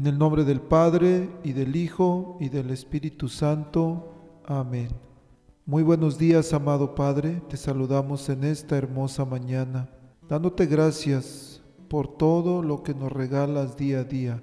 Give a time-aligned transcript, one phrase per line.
[0.00, 4.14] En el nombre del Padre y del Hijo y del Espíritu Santo.
[4.46, 4.88] Amén.
[5.66, 7.42] Muy buenos días, amado Padre.
[7.50, 9.90] Te saludamos en esta hermosa mañana,
[10.26, 14.42] dándote gracias por todo lo que nos regalas día a día.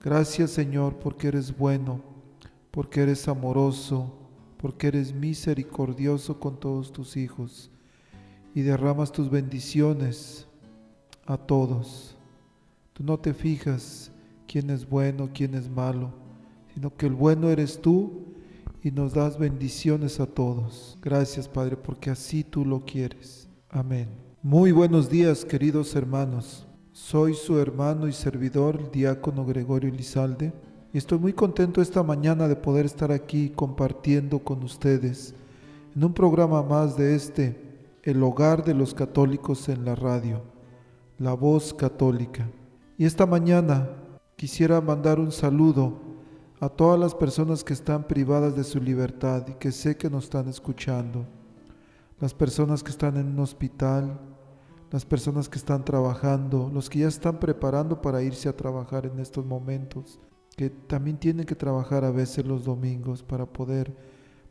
[0.00, 2.00] Gracias, Señor, porque eres bueno,
[2.70, 4.16] porque eres amoroso,
[4.58, 7.72] porque eres misericordioso con todos tus hijos
[8.54, 10.46] y derramas tus bendiciones
[11.26, 12.16] a todos.
[12.92, 14.12] Tú no te fijas
[14.48, 16.10] quién es bueno, quién es malo,
[16.74, 18.24] sino que el bueno eres tú
[18.82, 20.98] y nos das bendiciones a todos.
[21.02, 23.48] Gracias Padre, porque así tú lo quieres.
[23.68, 24.08] Amén.
[24.42, 26.66] Muy buenos días, queridos hermanos.
[26.92, 30.52] Soy su hermano y servidor, el diácono Gregorio Lizalde,
[30.92, 35.34] y estoy muy contento esta mañana de poder estar aquí compartiendo con ustedes
[35.94, 37.60] en un programa más de este,
[38.02, 40.42] El hogar de los católicos en la radio,
[41.18, 42.48] La Voz Católica.
[42.96, 43.88] Y esta mañana
[44.38, 45.94] Quisiera mandar un saludo
[46.60, 50.24] a todas las personas que están privadas de su libertad y que sé que nos
[50.24, 51.26] están escuchando.
[52.20, 54.16] Las personas que están en un hospital,
[54.92, 59.18] las personas que están trabajando, los que ya están preparando para irse a trabajar en
[59.18, 60.20] estos momentos,
[60.56, 63.92] que también tienen que trabajar a veces los domingos para poder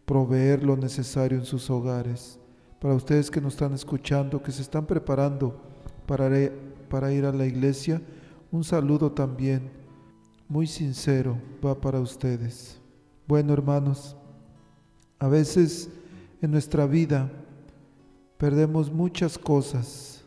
[0.05, 2.41] proveer lo necesario en sus hogares.
[2.81, 5.55] Para ustedes que nos están escuchando, que se están preparando
[6.05, 6.29] para,
[6.89, 8.01] para ir a la iglesia,
[8.51, 9.76] un saludo también
[10.49, 12.79] muy sincero va para ustedes.
[13.27, 14.15] Bueno, hermanos,
[15.19, 15.89] a veces
[16.41, 17.29] en nuestra vida
[18.37, 20.23] perdemos muchas cosas,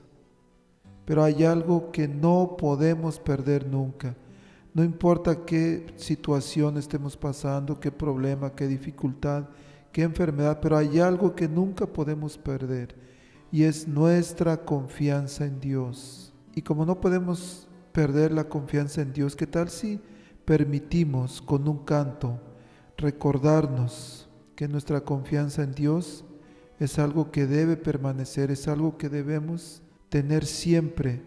[1.05, 4.15] pero hay algo que no podemos perder nunca.
[4.75, 9.45] No importa qué situación estemos pasando, qué problema, qué dificultad,
[9.93, 12.95] qué enfermedad, pero hay algo que nunca podemos perder
[13.51, 16.33] y es nuestra confianza en Dios.
[16.55, 20.01] Y como no podemos perder la confianza en Dios, ¿qué tal si
[20.51, 22.41] permitimos con un canto
[22.97, 26.25] recordarnos que nuestra confianza en Dios
[26.81, 31.23] es algo que debe permanecer, es algo que debemos tener siempre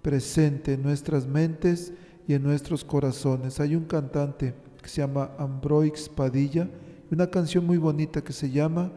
[0.00, 1.92] presente en nuestras mentes
[2.28, 3.58] y en nuestros corazones.
[3.58, 6.70] Hay un cantante que se llama Ambroix Padilla,
[7.10, 8.92] una canción muy bonita que se llama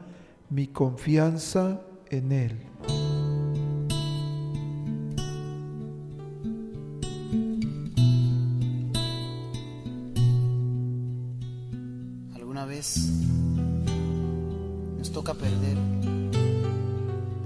[0.52, 1.82] Mi confianza
[2.12, 3.01] en Él.
[15.22, 15.78] Toca perder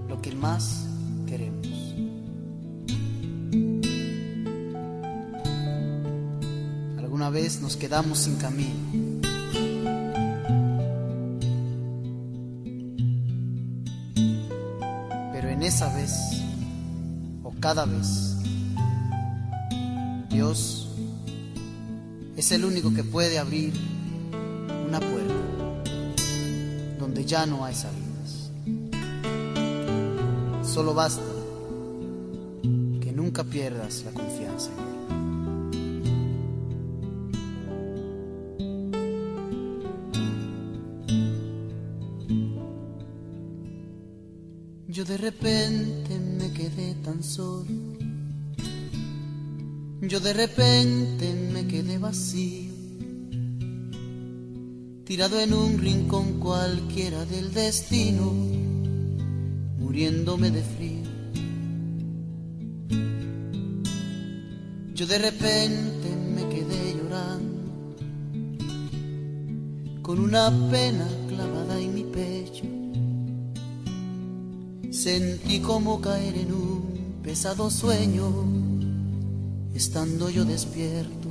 [0.07, 0.85] lo que más
[1.27, 1.67] queremos.
[6.97, 8.79] Alguna vez nos quedamos sin camino.
[15.33, 16.13] Pero en esa vez,
[17.43, 18.37] o cada vez,
[20.29, 20.87] Dios
[22.37, 23.73] es el único que puede abrir
[24.87, 25.54] una puerta
[27.25, 28.51] ya no hay salidas.
[30.63, 31.23] Solo basta
[33.01, 34.85] que nunca pierdas la confianza en Él.
[44.87, 47.65] Yo de repente me quedé tan solo.
[50.01, 52.74] Yo de repente me quedé vacío
[55.05, 58.33] tirado en un rincón cualquiera del destino,
[59.77, 61.05] muriéndome de frío.
[64.95, 67.95] Yo de repente me quedé llorando,
[70.01, 72.65] con una pena clavada en mi pecho.
[74.89, 78.25] Sentí como caer en un pesado sueño,
[79.75, 81.24] estando yo despierto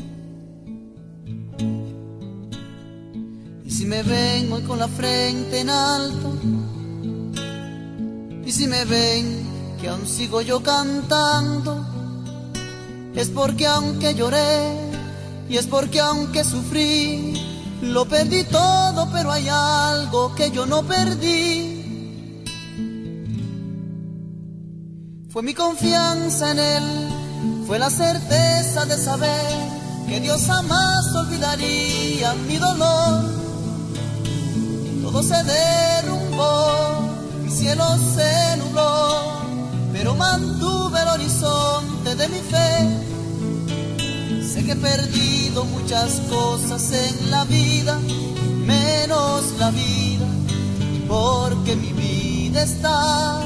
[3.84, 6.32] si me ven hoy con la frente en alto,
[8.42, 9.46] y si me ven
[9.78, 11.84] que aún sigo yo cantando,
[13.14, 14.72] es porque aunque lloré
[15.50, 17.34] y es porque aunque sufrí,
[17.82, 21.82] lo perdí todo, pero hay algo que yo no perdí.
[25.28, 29.52] Fue mi confianza en Él, fue la certeza de saber
[30.08, 33.44] que Dios jamás olvidaría mi dolor.
[35.14, 37.08] Todo se derrumbó,
[37.44, 37.84] mi cielo
[38.16, 39.44] se nubló,
[39.93, 42.88] pero mantuve el horizonte de mi fe
[44.43, 47.96] Sé que he perdido muchas cosas en la vida,
[48.66, 50.26] menos la vida,
[51.06, 53.40] porque mi vida está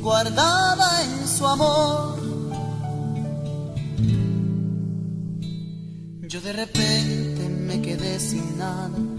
[0.00, 2.16] guardada en su amor.
[6.22, 9.15] Yo de repente me quedé sin nada.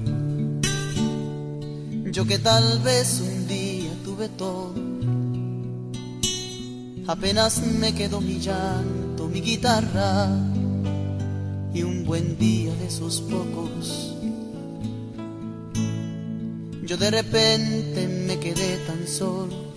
[2.12, 4.74] Yo que tal vez un día tuve todo.
[7.08, 10.30] Apenas me quedó mi llanto mi guitarra
[11.74, 14.16] y un buen día de esos pocos.
[16.84, 19.74] Yo de repente me quedé tan solo,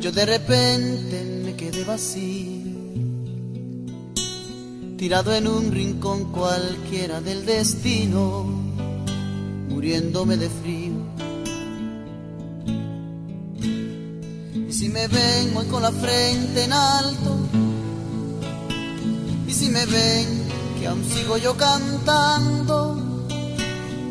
[0.00, 2.72] yo de repente me quedé vacío,
[4.96, 8.46] tirado en un rincón cualquiera del destino,
[9.82, 10.92] muriéndome de frío.
[14.70, 17.36] Si me ven hoy con la frente en alto,
[19.44, 20.44] y si me ven
[20.78, 23.26] que aún sigo yo cantando,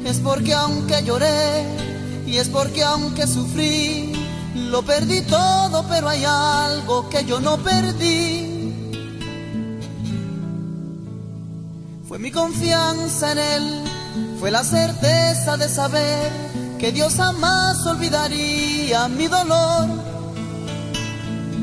[0.04, 1.64] es porque aunque lloré
[2.28, 4.12] y es porque aunque sufrí,
[4.56, 8.74] lo perdí todo, pero hay algo que yo no perdí.
[12.10, 13.91] Fue mi confianza en Él,
[14.40, 16.32] fue la certeza de saber
[16.80, 20.12] que Dios jamás olvidaría mi dolor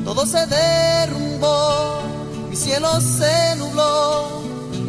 [0.08, 2.00] todo se derrumbó,
[2.48, 4.40] mi cielo se nubló,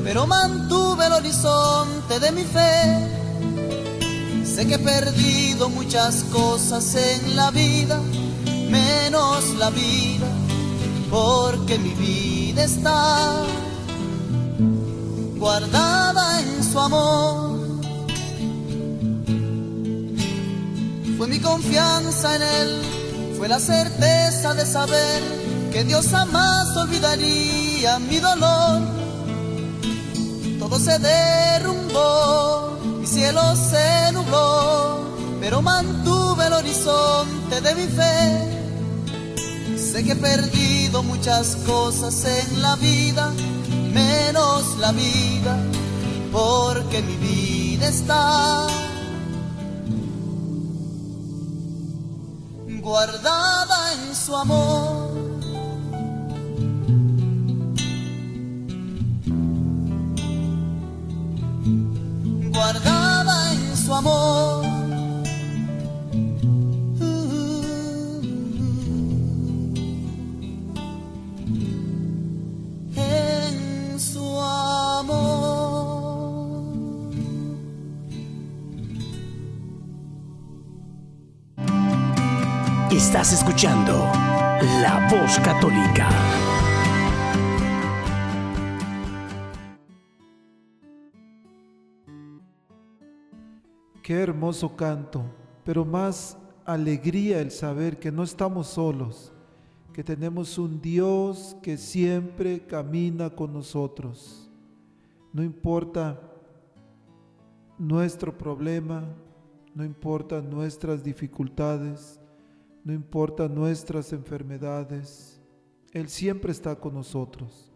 [0.02, 3.06] pero mantuve el horizonte de mi fe.
[4.46, 8.00] Sé que he perdido muchas cosas en la vida,
[8.70, 10.28] menos la vida,
[11.12, 13.44] porque mi vida está
[15.50, 17.60] guardada en su amor.
[21.18, 22.70] Fue mi confianza en él
[23.36, 25.24] fue la certeza de saber
[25.72, 28.82] que Dios jamás olvidaría mi dolor.
[30.60, 35.00] Todo se derrumbó, mi cielo se nubló,
[35.40, 38.20] pero mantuve el horizonte de mi fe.
[39.78, 43.32] Sé que he perdido muchas cosas en la vida,
[43.94, 45.58] menos la vida,
[46.32, 48.68] porque mi vida está
[52.82, 55.10] guardada en su amor.
[62.52, 64.59] Guardada en su amor.
[83.10, 83.94] Estás escuchando
[84.84, 86.08] La Voz Católica.
[94.04, 95.24] Qué hermoso canto,
[95.66, 99.34] pero más alegría el saber que no estamos solos,
[99.92, 104.52] que tenemos un Dios que siempre camina con nosotros.
[105.34, 106.22] No importa
[107.80, 109.04] nuestro problema,
[109.74, 112.19] no importa nuestras dificultades,
[112.90, 115.40] no importa nuestras enfermedades,
[115.92, 117.72] Él siempre está con nosotros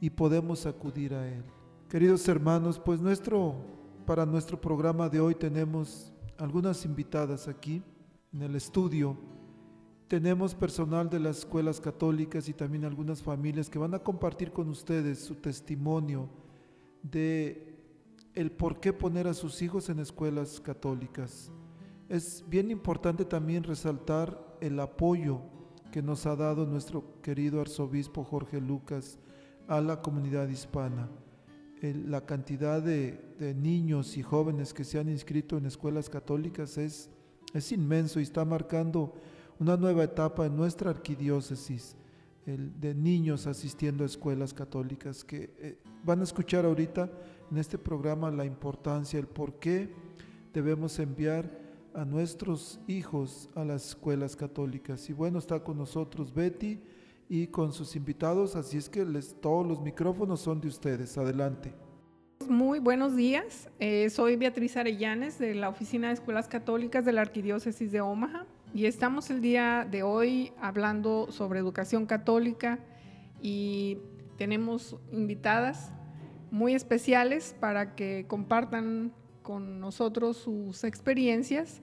[0.00, 1.44] y podemos acudir a Él.
[1.86, 3.56] Queridos hermanos, pues nuestro,
[4.06, 7.82] para nuestro programa de hoy tenemos algunas invitadas aquí
[8.32, 9.18] en el estudio.
[10.08, 14.70] Tenemos personal de las escuelas católicas y también algunas familias que van a compartir con
[14.70, 16.26] ustedes su testimonio
[17.02, 17.76] de
[18.32, 21.52] el por qué poner a sus hijos en escuelas católicas.
[22.08, 25.40] Es bien importante también resaltar el apoyo
[25.92, 29.18] que nos ha dado nuestro querido arzobispo Jorge Lucas
[29.66, 31.08] a la comunidad hispana.
[31.82, 37.10] La cantidad de, de niños y jóvenes que se han inscrito en escuelas católicas es,
[37.54, 39.14] es inmenso y está marcando
[39.58, 41.96] una nueva etapa en nuestra arquidiócesis
[42.48, 47.10] el de niños asistiendo a escuelas católicas que eh, van a escuchar ahorita
[47.50, 49.92] en este programa la importancia, el por qué
[50.54, 51.67] debemos enviar
[51.98, 55.10] a nuestros hijos a las escuelas católicas.
[55.10, 56.78] Y bueno, está con nosotros Betty
[57.28, 61.18] y con sus invitados, así es que les, todos los micrófonos son de ustedes.
[61.18, 61.74] Adelante.
[62.48, 63.68] Muy buenos días.
[63.80, 68.46] Eh, soy Beatriz Arellanes de la Oficina de Escuelas Católicas de la Arquidiócesis de Omaha.
[68.72, 72.78] y estamos el día de hoy hablando sobre educación católica
[73.42, 73.98] y
[74.36, 75.90] tenemos invitadas
[76.50, 79.12] muy especiales para que compartan
[79.42, 81.80] con nosotros sus experiencias.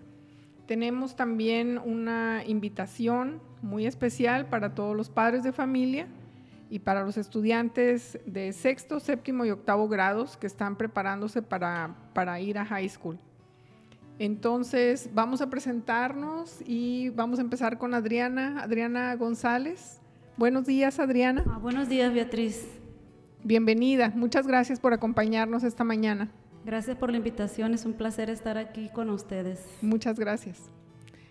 [0.66, 6.08] Tenemos también una invitación muy especial para todos los padres de familia
[6.70, 12.40] y para los estudiantes de sexto, séptimo y octavo grados que están preparándose para, para
[12.40, 13.20] ir a high school.
[14.18, 20.00] Entonces vamos a presentarnos y vamos a empezar con Adriana, Adriana González.
[20.38, 21.44] Buenos días, Adriana.
[21.48, 22.66] Ah, buenos días, Beatriz.
[23.44, 26.32] Bienvenida, muchas gracias por acompañarnos esta mañana.
[26.66, 29.64] Gracias por la invitación, es un placer estar aquí con ustedes.
[29.84, 30.72] Muchas gracias.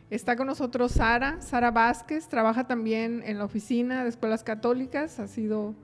[0.08, 5.26] Está con nosotros Sara, Sara Vázquez, trabaja también en la oficina de escuelas católicas, ha
[5.26, 5.74] sido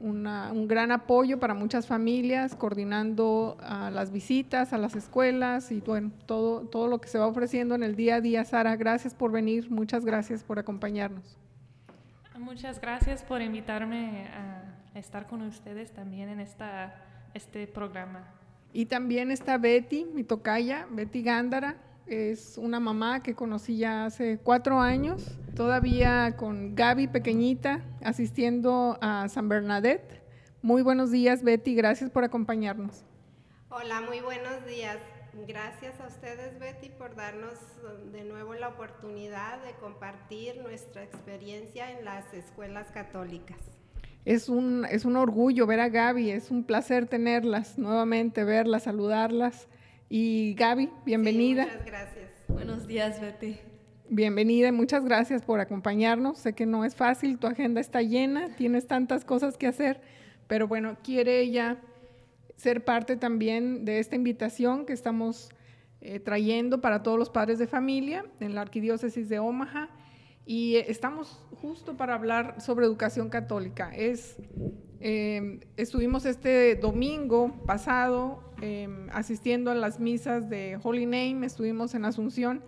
[0.00, 3.56] un gran apoyo para muchas familias, coordinando
[3.90, 7.82] las visitas a las escuelas y bueno, todo, todo lo que se va ofreciendo en
[7.82, 8.44] el día a día.
[8.44, 11.38] Sara, gracias por venir, muchas gracias por acompañarnos.
[12.38, 16.94] Muchas gracias por invitarme a estar con ustedes también en esta,
[17.32, 18.39] este programa.
[18.72, 24.38] Y también está Betty, mi tocaya, Betty Gándara, es una mamá que conocí ya hace
[24.38, 30.22] cuatro años, todavía con Gaby pequeñita, asistiendo a San Bernadette.
[30.62, 33.04] Muy buenos días, Betty, gracias por acompañarnos.
[33.70, 34.98] Hola, muy buenos días.
[35.46, 41.92] Gracias a ustedes, Betty, por darnos um, de nuevo la oportunidad de compartir nuestra experiencia
[41.92, 43.79] en las escuelas católicas.
[44.24, 49.66] Es un, es un orgullo ver a Gaby, es un placer tenerlas nuevamente, verlas, saludarlas.
[50.10, 51.64] Y Gaby, bienvenida.
[51.64, 52.30] muchas gracias.
[52.48, 53.56] Buenos días, Betty.
[54.10, 56.38] Bienvenida y muchas gracias por acompañarnos.
[56.38, 60.00] Sé que no es fácil, tu agenda está llena, tienes tantas cosas que hacer,
[60.48, 61.78] pero bueno, quiere ella
[62.56, 65.48] ser parte también de esta invitación que estamos
[66.02, 69.88] eh, trayendo para todos los padres de familia en la Arquidiócesis de Omaha
[70.46, 73.92] y estamos justo para hablar sobre educación católica.
[73.94, 82.04] Eh, estuvimos este domingo pasado Em, asistiendo a las misas de Holy Name, estuvimos en
[82.04, 82.62] Asunción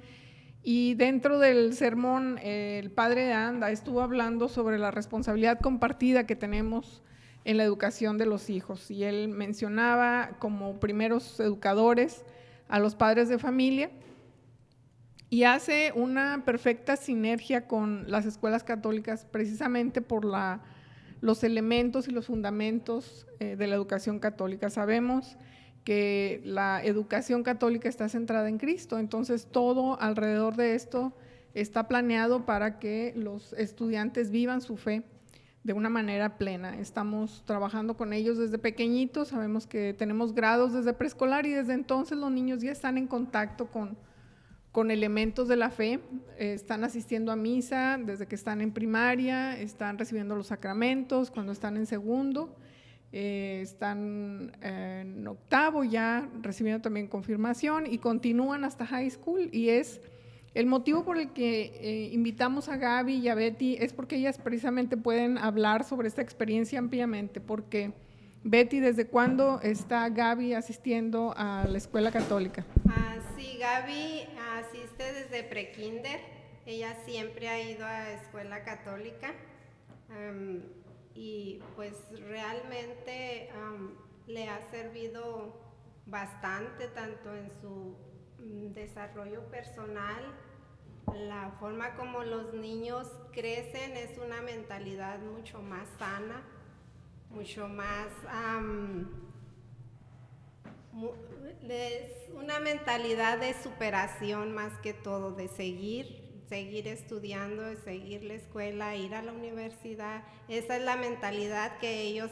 [0.62, 6.34] y dentro del sermón el padre de Anda estuvo hablando sobre la responsabilidad compartida que
[6.34, 7.02] tenemos
[7.44, 12.24] en la educación de los hijos y él mencionaba como primeros educadores
[12.68, 13.90] a los padres de familia
[15.32, 20.60] y hace una perfecta sinergia con las escuelas católicas precisamente por la,
[21.22, 24.68] los elementos y los fundamentos eh, de la educación católica.
[24.68, 25.38] Sabemos
[25.84, 31.14] que la educación católica está centrada en Cristo, entonces todo alrededor de esto
[31.54, 35.02] está planeado para que los estudiantes vivan su fe
[35.64, 36.78] de una manera plena.
[36.78, 42.18] Estamos trabajando con ellos desde pequeñitos, sabemos que tenemos grados desde preescolar y desde entonces
[42.18, 43.96] los niños ya están en contacto con,
[44.72, 46.00] con elementos de la fe,
[46.38, 51.52] eh, están asistiendo a misa desde que están en primaria, están recibiendo los sacramentos cuando
[51.52, 52.56] están en segundo
[53.14, 60.00] eh, están en octavo ya recibiendo también confirmación y continúan hasta high school y es
[60.54, 64.38] el motivo por el que eh, invitamos a Gaby y a Betty es porque ellas
[64.38, 67.92] precisamente pueden hablar sobre esta experiencia ampliamente, porque
[68.44, 72.64] Betty, ¿desde cuándo está Gaby asistiendo a la escuela católica?
[73.42, 76.20] Sí, Gaby asiste desde prekinder,
[76.64, 79.34] ella siempre ha ido a escuela católica
[81.16, 81.96] y pues
[82.28, 83.50] realmente
[84.28, 85.60] le ha servido
[86.06, 87.96] bastante tanto en su
[88.38, 90.22] mm, desarrollo personal,
[91.12, 96.44] la forma como los niños crecen es una mentalidad mucho más sana,
[97.28, 98.06] mucho más...
[101.68, 106.22] es una mentalidad de superación más que todo, de seguir
[106.52, 110.22] seguir estudiando, seguir la escuela, ir a la universidad.
[110.48, 112.30] Esa es la mentalidad que ellos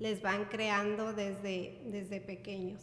[0.00, 2.82] les van creando desde, desde pequeños.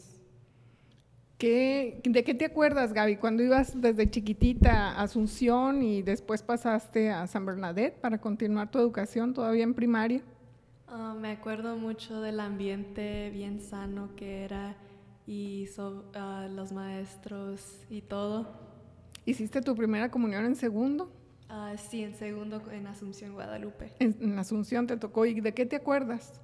[1.37, 7.09] ¿Qué, ¿De qué te acuerdas, Gaby, cuando ibas desde chiquitita a Asunción y después pasaste
[7.09, 10.21] a San Bernadette para continuar tu educación todavía en primaria?
[10.87, 14.77] Ah, me acuerdo mucho del ambiente bien sano que era
[15.27, 15.67] y
[16.15, 18.47] ah, los maestros y todo.
[19.25, 21.11] ¿Hiciste tu primera comunión en segundo?
[21.49, 23.93] Ah, sí, en segundo en Asunción, Guadalupe.
[23.99, 25.25] En, Asunción te tocó.
[25.25, 26.39] ¿Y de qué te acuerdas?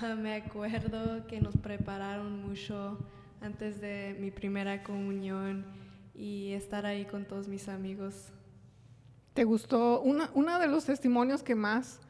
[0.00, 2.98] Ah, me acuerdo que nos prepararon mucho
[3.40, 5.64] antes de mi primera comunión
[6.14, 8.32] y estar ahí con todos mis amigos.
[9.34, 10.02] ¿Te gustó?
[10.02, 12.00] Uno de los testimonios que más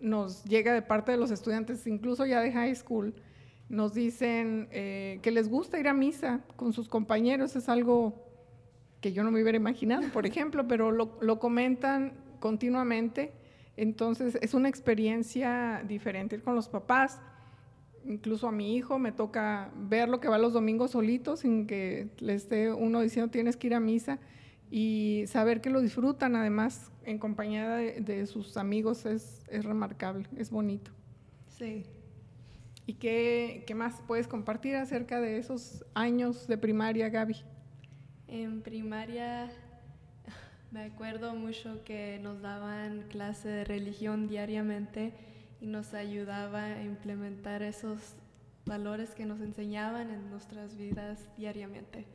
[0.00, 3.14] nos llega de parte de los estudiantes, incluso ya de high school,
[3.70, 8.26] nos dicen eh, que les gusta ir a misa con sus compañeros, es algo
[9.00, 13.32] que yo no me hubiera imaginado, por ejemplo, pero lo, lo comentan continuamente.
[13.76, 17.20] Entonces es una experiencia diferente ir con los papás.
[18.04, 22.08] Incluso a mi hijo me toca ver lo que va los domingos solitos sin que
[22.18, 24.18] le esté uno diciendo tienes que ir a misa
[24.70, 30.26] y saber que lo disfrutan además en compañía de, de sus amigos es, es, remarcable,
[30.36, 30.90] es bonito.
[31.46, 31.84] Sí.
[32.90, 37.36] ¿Y qué, qué, más puedes compartir acerca de esos años de primaria, Gaby?
[38.26, 39.48] En primaria
[40.72, 45.14] me acuerdo mucho que nos daban clase de religión diariamente
[45.60, 48.16] y nos ayudaba a implementar esos
[48.66, 52.06] valores que nos enseñaban en nuestras vidas diariamente.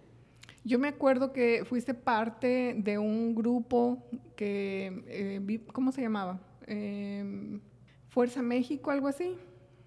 [0.66, 4.04] Yo me acuerdo que fuiste parte de un grupo
[4.36, 6.42] que, eh, ¿cómo se llamaba?
[6.68, 7.62] Eh,
[8.10, 9.38] Fuerza México, algo así.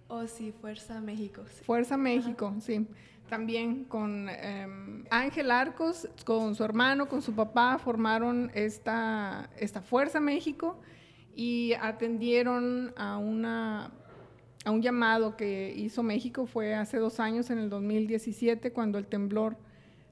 [0.09, 1.43] Oh, sí, Fuerza México.
[1.49, 1.65] Sí.
[1.65, 2.61] Fuerza México, Ajá.
[2.61, 2.87] sí.
[3.29, 4.67] También con eh,
[5.11, 10.81] Ángel Arcos, con su hermano, con su papá, formaron esta, esta Fuerza México
[11.37, 13.91] y atendieron a, una,
[14.65, 19.07] a un llamado que hizo México, fue hace dos años, en el 2017, cuando el
[19.07, 19.59] temblor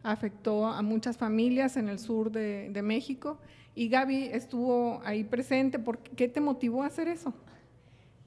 [0.03, 3.39] afectó a muchas familias en el sur de, de México.
[3.75, 5.79] Y Gaby estuvo ahí presente.
[5.79, 7.35] ¿Por qué te motivó a hacer eso?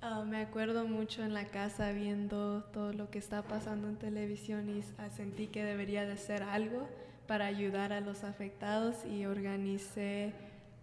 [0.02, 4.70] Uh, me acuerdo mucho en la casa viendo todo lo que está pasando en televisión
[4.70, 6.88] y sentí que debería de hacer algo
[7.28, 10.34] para ayudar a los afectados y organicé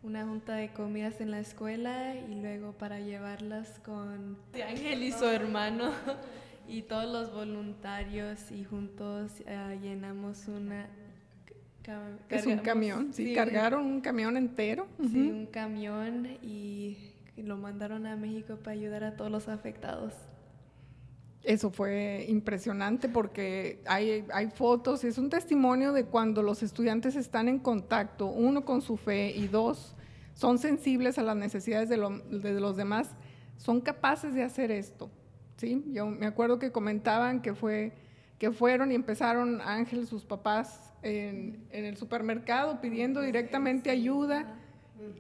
[0.02, 5.24] una junta de comidas en la escuela y luego para llevarlas con Ángel y su
[5.24, 5.92] hermano
[6.68, 10.88] y todos los voluntarios y juntos uh, llenamos una
[12.28, 14.88] es un camión, sí, sí, cargaron un camión entero.
[14.98, 15.30] Sí, uh -huh.
[15.30, 20.12] un camión y lo mandaron a México para ayudar a todos los afectados.
[21.42, 27.48] Eso fue impresionante porque hay, hay fotos, es un testimonio de cuando los estudiantes están
[27.48, 29.94] en contacto, uno con su fe y dos,
[30.34, 33.10] son sensibles a las necesidades de, lo, de los demás,
[33.58, 35.08] son capaces de hacer esto.
[35.56, 35.84] ¿sí?
[35.92, 37.92] Yo me acuerdo que comentaban que, fue,
[38.38, 44.58] que fueron y empezaron Ángel, sus papás, en, en el supermercado pidiendo directamente ayuda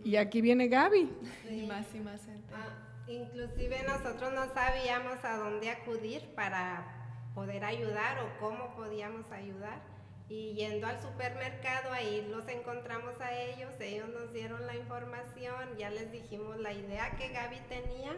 [0.04, 1.10] y aquí viene Gaby.
[1.48, 1.60] Sí.
[1.60, 2.54] Y más y más gente.
[2.54, 6.96] Ah, inclusive nosotros no sabíamos a dónde acudir para
[7.34, 9.82] poder ayudar o cómo podíamos ayudar.
[10.28, 15.90] Y yendo al supermercado, ahí los encontramos a ellos, ellos nos dieron la información, ya
[15.90, 18.16] les dijimos la idea que Gaby tenía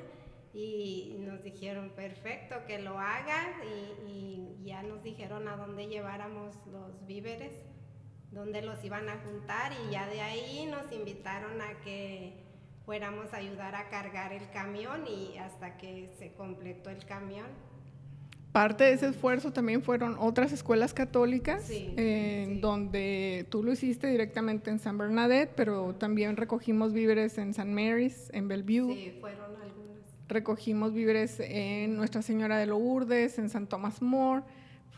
[0.55, 6.57] y nos dijeron, perfecto, que lo haga y, y ya nos dijeron a dónde lleváramos
[6.66, 7.53] los víveres
[8.33, 12.45] donde los iban a juntar y ya de ahí nos invitaron a que
[12.85, 17.47] fuéramos a ayudar a cargar el camión y hasta que se completó el camión.
[18.53, 22.61] Parte de ese esfuerzo también fueron otras escuelas católicas, sí, eh, sí.
[22.61, 28.31] donde tú lo hiciste directamente en San Bernadette, pero también recogimos víveres en San Mary's,
[28.33, 28.95] en Bellevue.
[28.95, 29.99] Sí, fueron algunas.
[30.29, 34.43] Recogimos víveres en Nuestra Señora de Lourdes, en San Thomas More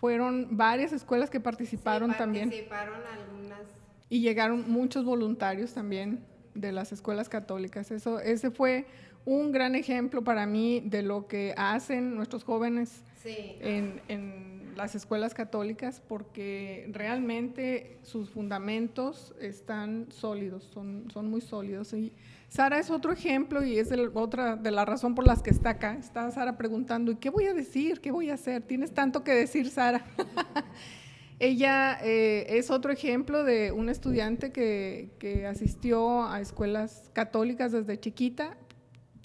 [0.00, 2.50] fueron varias escuelas que participaron, sí, también.
[2.50, 3.60] Algunas.
[4.08, 7.90] Y llegaron muchos voluntarios también de las escuelas católicas.
[7.90, 8.86] Eso, ese fue
[9.26, 13.56] un gran ejemplo para mí de lo que hacen nuestros jóvenes sí.
[13.60, 21.92] en, en, las escuelas católicas, porque realmente sus fundamentos están sólidos, son, son muy sólidos.
[21.92, 22.14] Y
[22.50, 25.70] Sara es otro ejemplo y es el, otra de la razón por las que está
[25.70, 25.94] acá.
[25.94, 28.00] Está Sara preguntando, ¿y qué voy a decir?
[28.00, 28.62] ¿Qué voy a hacer?
[28.62, 30.04] Tienes tanto que decir, Sara.
[31.38, 38.00] Ella eh, es otro ejemplo de un estudiante que, que, asistió a escuelas católicas desde
[38.00, 38.56] chiquita.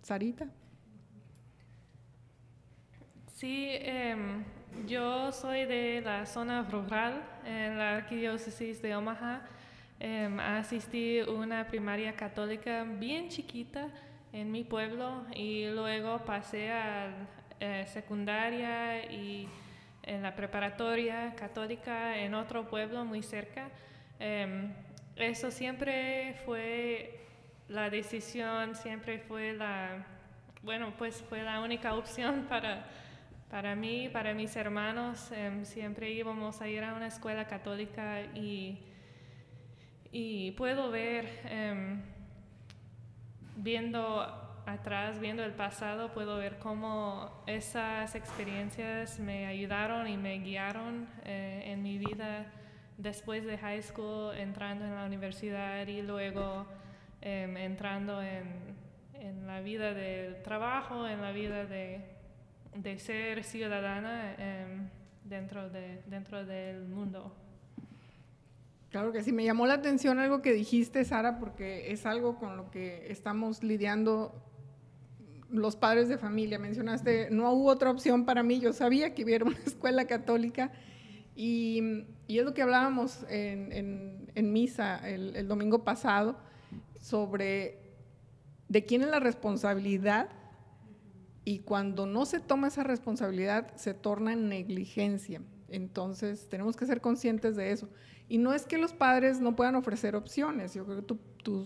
[0.04, 0.48] Sarita.
[3.34, 4.16] Sí, eh,
[4.88, 9.50] yo soy de la zona rural en la arquidiócesis de Omaha.
[10.00, 13.88] Eh, asistí a una primaria católica bien chiquita
[14.34, 17.14] en mi pueblo y luego pasé a
[17.62, 19.48] eh, secundaria y
[20.04, 23.70] en la preparatoria católica en otro pueblo muy cerca.
[24.20, 24.70] Eh,
[25.16, 27.22] eso siempre fue
[27.70, 30.06] la decisión, siempre fue la,
[30.62, 32.86] bueno, pues fue la única opción para,
[33.50, 35.32] para mí, para mis hermanos.
[35.64, 38.78] siempre íbamos a ir a una escuela católica y
[40.18, 42.00] y puedo ver, um,
[43.58, 44.22] viendo
[44.66, 51.64] atrás, viendo el pasado, puedo ver cómo esas experiencias me ayudaron y me guiaron eh,
[51.66, 52.46] en mi vida
[52.98, 58.78] después de high school, entrando en la universidad y luego um, entrando en,
[59.16, 62.00] en, la vida del trabajo, en la vida de,
[62.74, 64.88] de ser ciudadana um,
[65.26, 67.36] dentro, de, dentro del mundo.
[68.96, 72.56] Claro que sí, me llamó la atención algo que dijiste, Sara, porque es algo con
[72.56, 74.42] lo que estamos lidiando
[75.50, 76.60] los padres de familia.
[76.60, 80.72] Mencionaste, no hubo otra opción para mí, yo sabía que hubiera una escuela católica
[81.36, 86.38] y, es lo que hablábamos en, misa el, el domingo pasado
[86.98, 87.78] sobre
[88.70, 90.30] de quién es la responsabilidad
[91.44, 95.42] y cuando no se toma esa responsabilidad se torna en negligencia.
[95.68, 97.90] Entonces tenemos que ser conscientes de eso.
[98.28, 100.74] Y no es que los padres no puedan ofrecer opciones.
[100.74, 101.66] Yo creo que tu,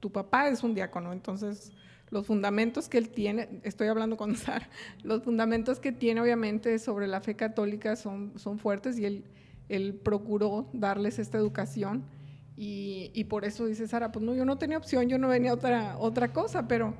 [0.00, 1.72] tu, papá es un diácono, entonces
[2.10, 4.68] los fundamentos que él tiene, estoy hablando con Sara,
[5.02, 9.24] los fundamentos que tiene obviamente sobre la fe católica son, son fuertes y él,
[9.68, 12.04] él procuró darles esta educación.
[12.56, 15.54] Y, y, por eso dice Sara, pues no, yo no tenía opción, yo no venía
[15.54, 16.92] otra, otra cosa, pero...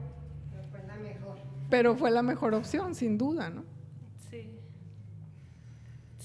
[0.52, 1.36] Pero fue la mejor.
[1.68, 3.64] Pero fue la mejor opción, sin duda, ¿no?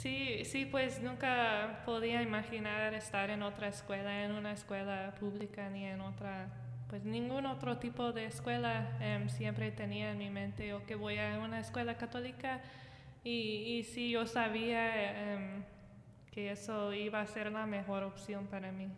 [0.03, 5.85] Sí, sí, pues nunca podía imaginar estar en otra escuela, en una escuela pública ni
[5.85, 6.49] en otra,
[6.89, 8.97] pues ningún otro tipo de escuela.
[8.99, 12.59] Em, siempre tenía en mi mente o que voy a una escuela católica
[13.23, 15.63] y, y sí, yo sabía em,
[16.33, 18.89] que eso iba a ser la mejor opción para mí.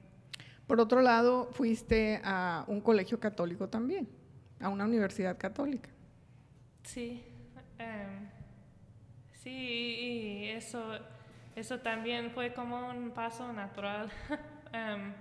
[0.66, 4.10] Por otro lado, fuiste a un colegio católico también,
[4.60, 5.92] a una universidad católica.
[6.82, 7.35] Sí.
[9.46, 10.98] Sí, y eso,
[11.56, 14.10] eso también fue como un paso natural.
[14.74, 15.14] Em,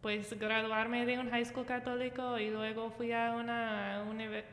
[0.00, 4.02] pues graduarme de un high school católico y luego fui a una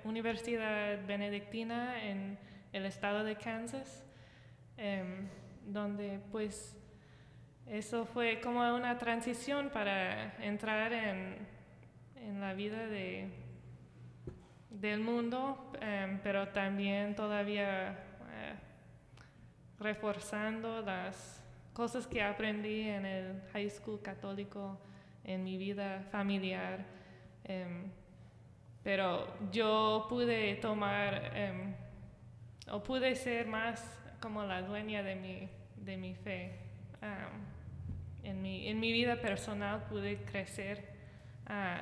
[0.03, 2.37] universidad benedictina en
[2.73, 4.03] el estado de Kansas,
[4.77, 5.29] em,
[5.65, 6.77] donde pues
[7.65, 11.37] eso fue como una transición para entrar en,
[12.17, 13.29] en la vida de,
[14.69, 18.08] del mundo, em, pero también todavía
[19.79, 21.41] reforzando las
[21.73, 24.77] cosas que aprendí en el high school católico,
[25.23, 26.85] en mi vida familiar.
[27.43, 27.89] Em,
[28.83, 31.73] pero yo pude tomar em,
[32.71, 33.83] o pude ser más
[34.19, 36.59] como la dueña de mi, de mi fe.
[38.23, 40.89] en, mi, en mi vida personal pude crecer
[41.47, 41.79] ah,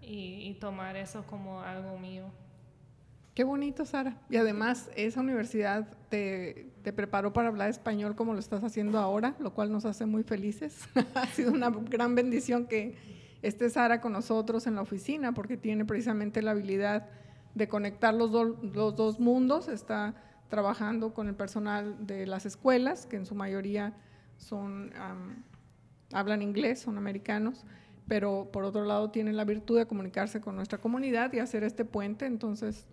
[0.00, 2.30] y tomar eso como algo mío.
[3.36, 4.16] Qué bonito, Sara.
[4.30, 9.52] Y además, esa universidad te, preparó para hablar español como lo estás haciendo ahora, lo
[9.52, 10.88] cual nos hace muy felices.
[11.14, 12.96] ha sido una gran bendición que
[13.42, 17.10] esté Sara con nosotros en la oficina, porque tiene precisamente la habilidad
[17.54, 19.68] de conectar los, dos mundos.
[19.68, 20.14] Está
[20.48, 23.92] trabajando con el personal de las escuelas, que en su mayoría
[24.38, 24.94] son,
[26.10, 27.66] hablan inglés, son americanos,
[28.08, 31.84] pero por otro lado tiene la virtud de comunicarse con nuestra comunidad y hacer este
[31.84, 32.24] puente.
[32.24, 32.86] Entonces,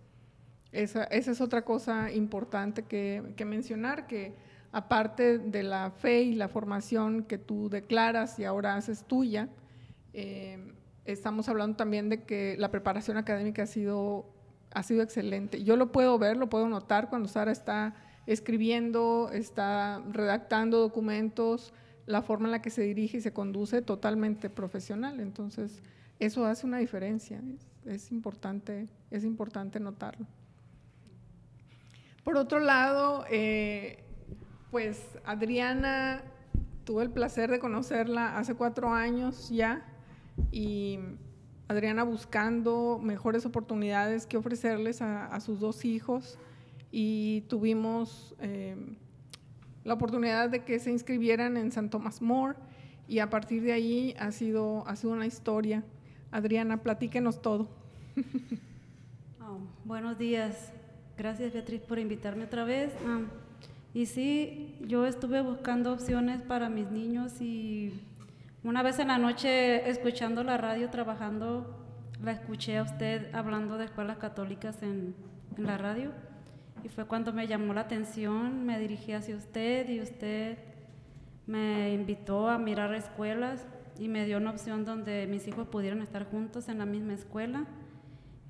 [0.74, 4.34] esa, es otra cosa importante que, mencionar, que
[4.72, 9.48] aparte de la fe y la formación que tú declaras y ahora haces tuya,
[10.12, 14.26] eh, estamos hablando también de que la preparación académica ha sido,
[14.72, 15.62] ha sido excelente.
[15.62, 17.94] Yo lo puedo ver, lo puedo notar cuando Sara está
[18.26, 21.72] escribiendo, está redactando documentos,
[22.06, 25.20] la forma en la que se dirige y se conduce totalmente profesional.
[25.20, 25.82] Entonces,
[26.18, 27.40] eso hace una diferencia.
[27.86, 30.26] es importante, es importante notarlo.
[32.24, 34.02] Por otro lado, eh,
[34.70, 36.22] pues Adriana,
[36.84, 39.84] tuve el placer de conocerla hace cuatro años ya
[40.50, 40.98] y
[41.68, 46.38] Adriana buscando mejores oportunidades que ofrecerles a, sus dos hijos
[46.90, 48.76] y tuvimos eh,
[49.84, 52.56] la oportunidad de que se inscribieran en San Thomas More
[53.08, 55.84] y a partir de ahí ha sido, ha sido una historia.
[56.30, 57.68] Adriana, platíquenos todo.
[59.40, 60.73] Oh, buenos días.
[61.16, 62.92] Gracias Beatriz por invitarme otra vez.
[63.06, 63.20] Ah,
[63.92, 67.92] y sí, yo estuve buscando opciones para mis niños y
[68.64, 71.84] una vez en la noche escuchando la radio, trabajando,
[72.22, 75.14] la escuché a usted hablando de escuelas católicas en,
[75.56, 76.10] en la radio
[76.82, 80.58] y fue cuando me llamó la atención, me dirigí hacia usted y usted
[81.46, 83.66] me invitó a mirar escuelas
[83.98, 87.66] y me dio una opción donde mis hijos pudieran estar juntos en la misma escuela.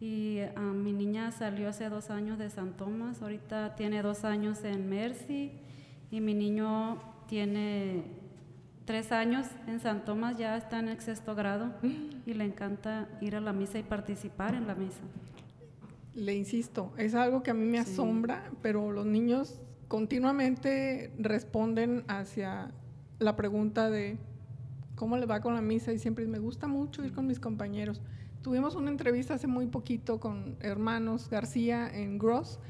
[0.01, 4.65] Y ah, mi niña salió hace dos años de San Tomás, ahorita tiene dos años
[4.65, 5.53] en Mercy
[6.11, 8.05] y mi niño tiene
[8.85, 11.73] tres años en San Tomás, ya está en el sexto grado
[12.27, 15.01] y le encanta ir a la misa y participar en la misa.
[16.15, 22.73] Le insisto, es algo que a mí me asombra, pero los niños continuamente responden hacia
[23.19, 24.19] la pregunta de
[24.95, 28.01] cómo le va con la misa y siempre me gusta mucho ir con mis compañeros.
[28.45, 32.61] Tuvimos una entrevista hace muy poquito con hermanos García en Gross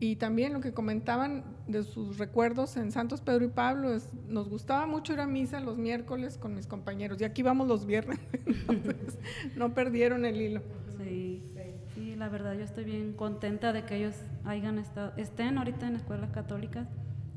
[0.00, 4.48] Y también lo que comentaban de sus recuerdos en Santos Pedro y Pablo, es, nos
[4.48, 7.20] gustaba mucho ir a misa los miércoles con mis compañeros.
[7.20, 8.18] Y aquí vamos los viernes,
[8.68, 9.16] entonces
[9.54, 10.60] no perdieron el hilo.
[10.98, 11.40] Sí,
[11.94, 15.94] sí, la verdad yo estoy bien contenta de que ellos hayan estado, estén ahorita en
[15.94, 16.88] escuelas católicas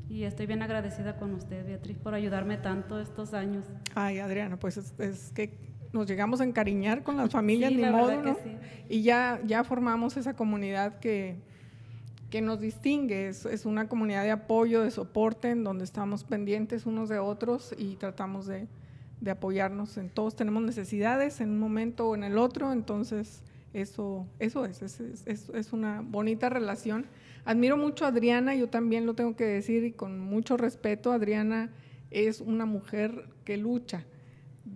[0.08, 3.64] y estoy bien agradecida con usted, Beatriz, por ayudarme tanto estos años.
[3.94, 7.82] Ay, Adriana, pues es, es que nos llegamos a encariñar con las familias, Sí, ni
[7.82, 8.34] la modo, ¿no?
[8.34, 8.50] sí.
[8.88, 11.36] Y ya, ya formamos esa comunidad que,
[12.30, 13.28] que nos distingue.
[13.28, 17.74] Es, es una comunidad de apoyo, de soporte, en donde estamos pendientes unos de otros
[17.78, 18.66] y tratamos de,
[19.20, 19.96] de apoyarnos.
[19.96, 24.82] En todos tenemos necesidades en un momento o en el otro, entonces eso, eso es,
[24.82, 27.06] es, es- es- es una bonita relación.
[27.44, 31.70] Admiro mucho a Adriana, yo también lo tengo que decir y con mucho respeto, Adriana
[32.10, 34.04] es una mujer que lucha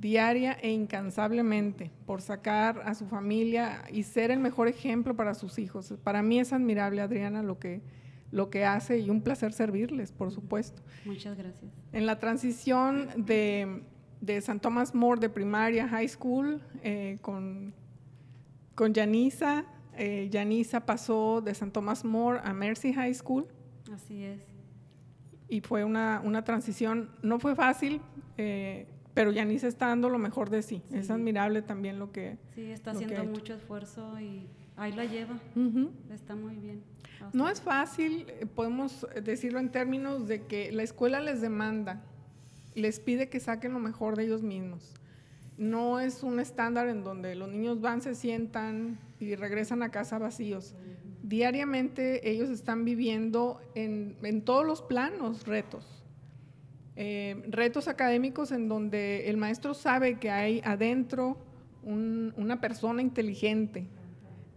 [0.01, 5.59] diaria e incansablemente por sacar a su familia y ser el mejor ejemplo para sus
[5.59, 5.93] hijos.
[6.03, 7.83] Para mí es admirable, Adriana, lo que,
[8.33, 10.83] lo que hace y un placer servirles, por supuesto.
[11.05, 11.71] Muchas gracias.
[11.93, 13.83] En la transición de,
[14.23, 17.75] de San Thomas More de primaria a high school eh, con,
[18.75, 19.67] con Yanisa,
[19.99, 23.49] eh, Yanisa pasó de San Thomas More a Mercy High School
[23.93, 24.41] Así es.
[25.49, 28.01] y fue una, una transición, no fue fácil,
[28.39, 30.83] eh, pero Yanisa está dando lo mejor de sí.
[30.92, 32.38] Es admirable también lo que...
[32.55, 34.46] Sí, está haciendo ha mucho esfuerzo y
[34.77, 35.38] ahí la lleva.
[36.11, 36.83] Está muy bien.
[37.33, 42.03] No es fácil, eh, podemos decirlo en términos de que la escuela les demanda,
[42.75, 44.94] les pide que saquen lo mejor de ellos mismos.
[45.59, 50.18] No es un estándar en donde los niños van, se sientan y regresan a casa
[50.18, 50.75] vacíos.
[51.23, 56.00] Diariamente ellos están viviendo en, en todos los planos retos.
[57.03, 61.39] Eh, retos académicos en donde el maestro sabe que hay adentro
[61.83, 63.87] un- una persona inteligente,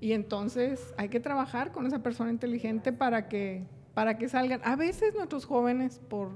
[0.01, 4.59] y entonces hay que trabajar con esa persona inteligente para que, para que salgan.
[4.65, 6.31] A veces nuestros jóvenes, por,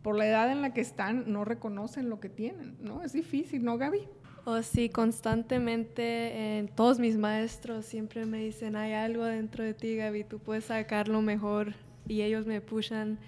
[0.00, 3.02] por la edad en la que están, no reconocen lo que tienen, ¿no?
[3.02, 4.08] Es difícil, ¿no, Gaby?
[4.46, 9.96] O sí, constantemente en todos mis maestros siempre me dicen, hay algo dentro de ti,
[9.96, 11.74] Gaby, tú puedes sacarlo mejor.
[12.06, 13.18] Y ellos me pushan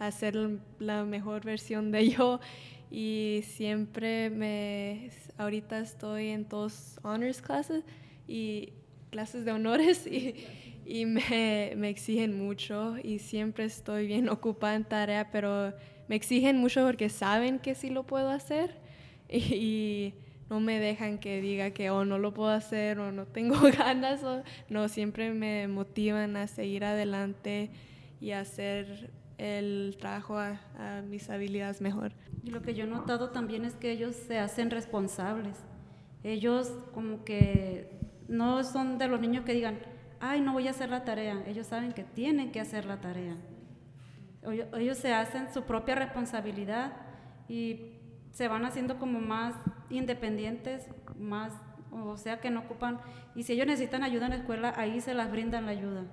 [0.00, 0.34] a ser
[0.80, 2.40] la mejor versión de yo.
[2.90, 7.84] Y siempre me, ahorita estoy en todos honors classes
[8.26, 8.72] y
[9.10, 10.34] clases de honores y,
[10.84, 15.72] y me, me exigen mucho y siempre estoy bien ocupada en tarea, pero
[16.08, 18.74] me exigen mucho porque saben que sí lo puedo hacer
[19.28, 20.14] y, y
[20.48, 24.24] no me dejan que diga que o no lo puedo hacer o no tengo ganas
[24.24, 27.70] o no, siempre me motivan a seguir adelante
[28.20, 29.10] y a hacer
[29.40, 30.60] el trabajo a,
[31.08, 32.12] mis habilidades mejor.
[32.44, 35.56] Y lo que yo he notado también es que ellos se hacen responsables.
[36.22, 37.98] Ellos como que
[38.28, 39.78] no son de los niños que digan,
[40.20, 41.42] ay, no voy a hacer la tarea.
[41.46, 43.36] Ellos saben que tienen que hacer la tarea.
[44.74, 46.92] Ellos se hacen su propia responsabilidad
[47.48, 47.94] y
[48.32, 49.54] se van haciendo como más
[49.88, 50.86] independientes,
[51.18, 51.54] más,
[51.90, 53.00] o sea, que no ocupan.
[53.34, 56.04] Y si ellos necesitan ayuda en la escuela, ahí se las brindan la ayuda.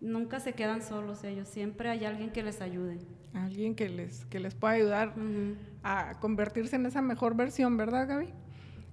[0.00, 2.98] Nunca se quedan solos ellos, siempre hay alguien que les ayude.
[3.32, 5.14] Alguien que les, que les pueda ayudar
[5.82, 8.28] a convertirse en esa mejor versión, ¿verdad, Gaby?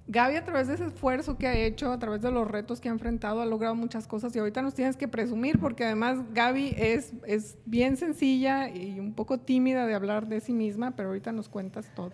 [0.08, 2.90] Gaby, a través de ese esfuerzo que ha hecho, a través de los retos que
[2.90, 6.74] ha enfrentado, ha logrado muchas cosas y ahorita nos tienes que presumir porque además Gaby
[6.76, 11.32] es, es bien sencilla y un poco tímida de hablar de sí misma, pero ahorita
[11.32, 12.12] nos cuentas todo.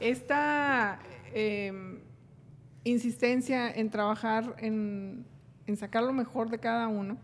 [0.00, 0.98] Esta
[1.32, 2.00] eh,
[2.82, 5.26] insistencia en trabajar, en,
[5.66, 7.18] en sacar lo mejor de cada uno,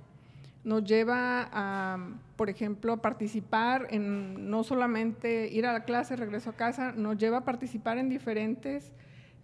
[0.63, 1.99] nos lleva a,
[2.37, 7.17] por ejemplo, a participar en no solamente ir a la clase, regreso a casa, nos
[7.17, 8.93] lleva a participar en diferentes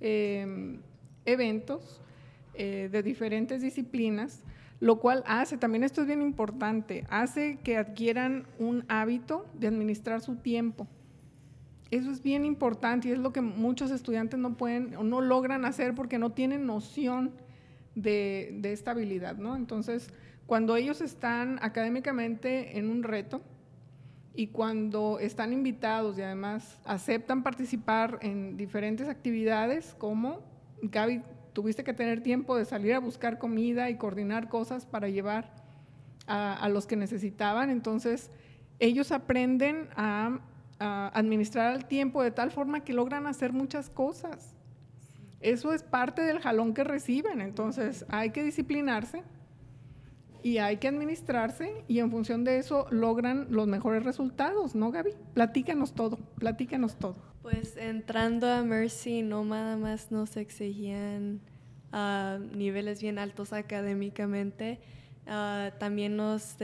[0.01, 0.79] eh,
[1.25, 2.01] eventos
[2.55, 4.43] eh, de diferentes disciplinas,
[4.81, 10.21] lo cual hace, también esto es bien importante, hace que adquieran un hábito de administrar
[10.21, 10.87] su tiempo.
[11.91, 15.65] Eso es bien importante y es lo que muchos estudiantes no pueden o no logran
[15.65, 17.33] hacer porque no tienen noción
[17.95, 19.57] de, de esta habilidad, ¿no?
[19.57, 20.11] Entonces,
[20.47, 23.43] cuando ellos están académicamente en un reto
[24.35, 30.41] y cuando están invitados y además aceptan participar en diferentes actividades, como
[30.83, 35.53] Gaby, tuviste que tener tiempo de salir a buscar comida y coordinar cosas para llevar
[36.27, 38.31] a, a los que necesitaban, entonces
[38.79, 40.39] ellos aprenden a,
[40.79, 44.55] a administrar el tiempo de tal forma que logran hacer muchas cosas.
[45.41, 49.23] Eso es parte del jalón que reciben, entonces hay que disciplinarse
[50.47, 55.11] y hay que administrarse y en función de eso logran los mejores resultados, ¿no, Gaby?
[55.35, 57.17] Platícanos todo, platícanos todo.
[57.43, 61.41] Pues entrando a Mercy no nada más nos exigían
[61.91, 64.79] ah, niveles bien altos académicamente,
[65.27, 66.55] ah, también nos,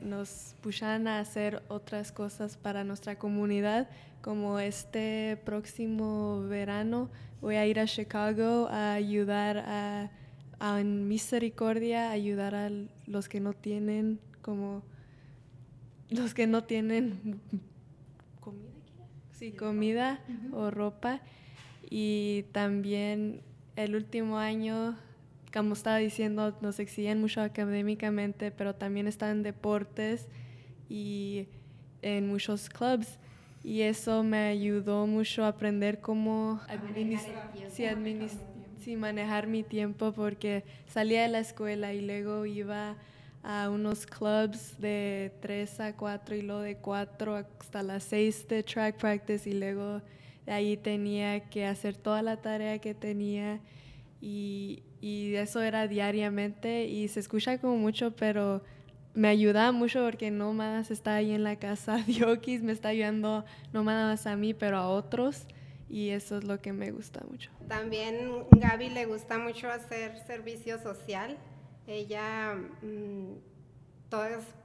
[0.00, 3.88] nos pushan a hacer otras cosas para nuestra comunidad,
[4.20, 10.10] como este próximo verano voy a ir a Chicago a ayudar a,
[10.78, 12.70] en Misericordia, ayudar a
[13.12, 14.82] los que no tienen como
[16.10, 17.40] los que no tienen
[18.40, 18.70] comida,
[19.32, 20.20] sí, comida
[20.52, 21.20] o ropa.
[21.90, 23.42] Y también
[23.76, 24.96] el último año,
[25.52, 30.28] como estaba diciendo, nos exigían mucho académicamente, pero también están en deportes
[30.88, 31.48] y
[32.02, 33.18] en muchos clubs.
[33.64, 37.86] Y eso me ayudó mucho a aprender cómo administrar, sí,
[38.96, 42.96] manejar mi tiempo, porque salía de la escuela y luego iba
[43.42, 48.62] a unos clubs de 3 a 4 y luego de 4 hasta las 6 de
[48.62, 50.00] track practice y luego
[50.46, 53.60] de ahí tenía que hacer toda la tarea que tenía
[54.20, 58.62] y, eso era diariamente y se escucha como mucho, pero
[59.14, 61.96] me ayuda mucho porque no más está ahí en la casa.
[62.06, 65.46] Diokis me está ayudando no más a mí, pero a otros
[65.92, 67.50] y eso es lo que me gusta mucho.
[67.68, 71.38] También Gaby le gusta mucho hacer servicio social
[71.86, 73.34] ella, mm,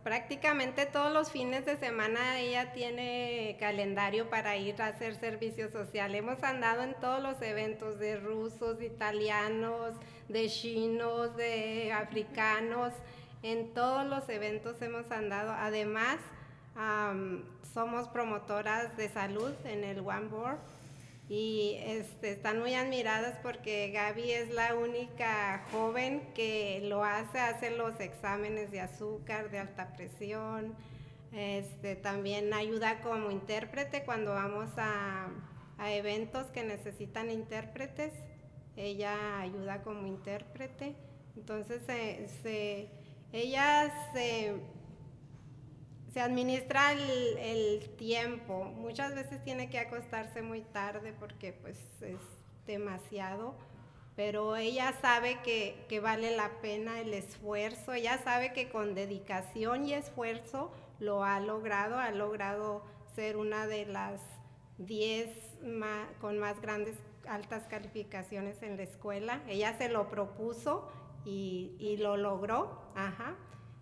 [0.03, 6.13] prácticamente todos los fines de semana, ella tiene calendario para ir a hacer servicio social.
[6.15, 9.93] Hemos andado en todos los eventos de rusos, italianos,
[10.27, 12.93] de chinos, de africanos.
[13.41, 15.51] En todos los eventos hemos andado.
[15.53, 16.17] Además,
[17.73, 20.59] somos promotoras de salud en el One Board
[21.29, 27.71] y este, están muy admiradas porque Gaby es la única joven que lo hace, hace
[27.71, 30.75] los exámenes de azúcar, de alta presión,
[31.33, 35.29] este, también ayuda como intérprete cuando vamos a,
[35.89, 38.11] eventos que necesitan intérpretes,
[38.75, 40.95] ella ayuda como intérprete,
[41.35, 41.83] entonces
[43.31, 44.55] ella se
[46.17, 48.63] se administra el, tiempo.
[48.75, 52.17] Muchas veces tiene que acostarse muy tarde porque pues es
[52.65, 53.53] demasiado,
[54.15, 59.93] pero ella sabe que, vale la pena el esfuerzo, ella sabe que con dedicación y
[59.93, 62.82] esfuerzo lo ha logrado, ha logrado
[63.13, 64.19] ser una de las
[64.80, 65.30] 10
[66.19, 66.95] con más grandes
[67.27, 69.43] altas calificaciones en la escuela.
[69.47, 70.89] Ella se lo propuso
[71.25, 73.36] y, y lo logró, ajá.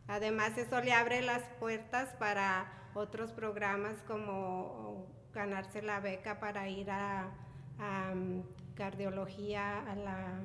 [0.08, 6.90] Además, eso le abre las puertas para otros programas como ganarse la beca para ir
[6.92, 7.32] a,
[7.80, 8.44] um,
[8.76, 10.40] cardiología a la,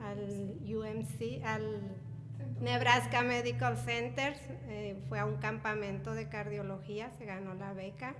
[0.00, 1.80] al UMC, al
[2.60, 4.34] Nebraska Medical Center.
[4.68, 8.14] Eh, fue a un campamento de cardiología, se ganó la beca.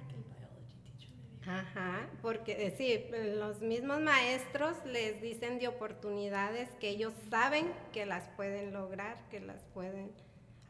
[1.46, 3.04] Ajá, porque eh, sí,
[3.36, 9.40] los mismos maestros les dicen de oportunidades que ellos saben que las pueden lograr, que
[9.40, 10.12] las pueden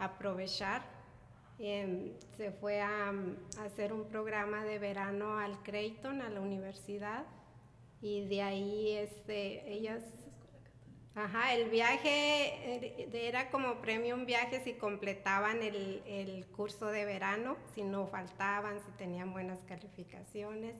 [0.04, 0.82] aprovechar.
[1.58, 3.12] Em, se fue a,
[3.64, 7.24] hacer un programa de verano al Creighton, a la universidad,
[8.00, 10.02] y de ahí este, ellas...
[11.14, 17.82] Ajá, el viaje era como premio viaje si completaban el, el curso de verano, si
[17.82, 20.74] no faltaban, si tenían buenas calificaciones.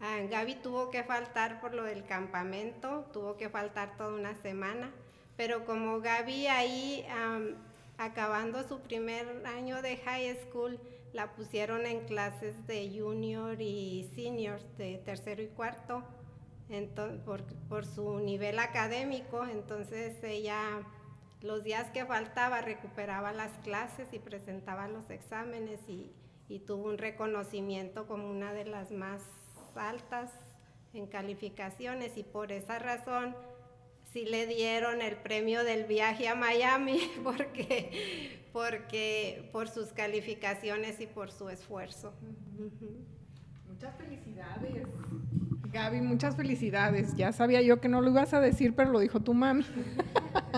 [0.00, 4.92] Ah, Gaby tuvo que faltar por lo del campamento, tuvo que faltar toda una semana,
[5.36, 7.06] pero como Gaby ahí
[7.98, 10.80] acabando su primer año de high school,
[11.12, 16.02] la pusieron en clases de junior y senior, de tercero y cuarto,
[17.68, 19.44] por, su nivel académico.
[19.46, 20.82] Entonces ella,
[21.40, 26.12] los días que faltaba, recuperaba las clases y presentaba los exámenes y,
[26.48, 29.22] y tuvo un reconocimiento como una de las más
[29.76, 30.30] altas
[30.92, 33.36] en calificaciones y por esa razón
[34.14, 41.06] sí le dieron el premio del viaje a Miami porque, porque por sus calificaciones y
[41.08, 42.14] por su esfuerzo.
[43.68, 44.86] Muchas felicidades.
[45.72, 47.16] Gaby, muchas felicidades.
[47.16, 49.64] Ya sabía yo que no lo ibas a decir, pero lo dijo tu mami.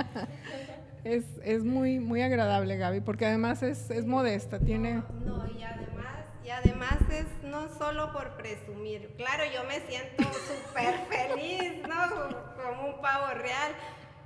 [1.04, 5.02] es, es muy, muy agradable, Gaby, porque además es, es modesta, tiene...
[5.24, 5.46] No,
[6.46, 9.12] y además es no solo por presumir.
[9.16, 12.54] Claro, yo me siento súper feliz, ¿no?
[12.54, 13.72] Como un pavo real,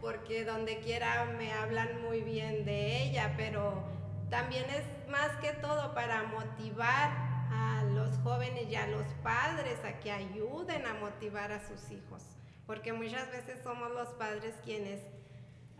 [0.02, 3.82] porque donde quiera me hablan muy bien de ella, pero
[4.28, 7.10] también es más que todo para motivar
[7.50, 12.22] a los jóvenes y a los padres a que ayuden a motivar a sus hijos,
[12.66, 15.00] porque muchas veces somos los padres quienes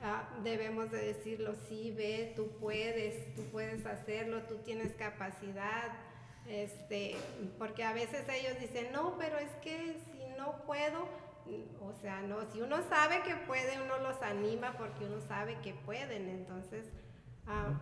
[0.03, 5.93] ah, debemos de decirlo, sí, ve, tú puedes, tú puedes hacerlo, tú tienes capacidad,
[6.49, 7.16] este,
[7.59, 11.09] porque a veces ellos dicen, no, pero es que si no puedo,
[11.80, 15.74] o sea, no, si uno sabe que puede, uno los anima porque uno sabe que
[15.74, 16.86] pueden, entonces
[17.51, 17.72] Ah,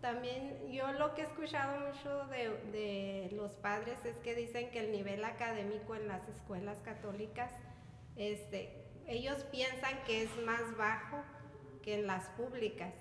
[0.00, 4.80] también yo lo que he escuchado mucho de, de, los padres es que dicen que
[4.80, 7.50] el nivel académico en las escuelas católicas,
[8.16, 11.22] este, ellos piensan que es más bajo
[11.82, 12.94] que en las públicas,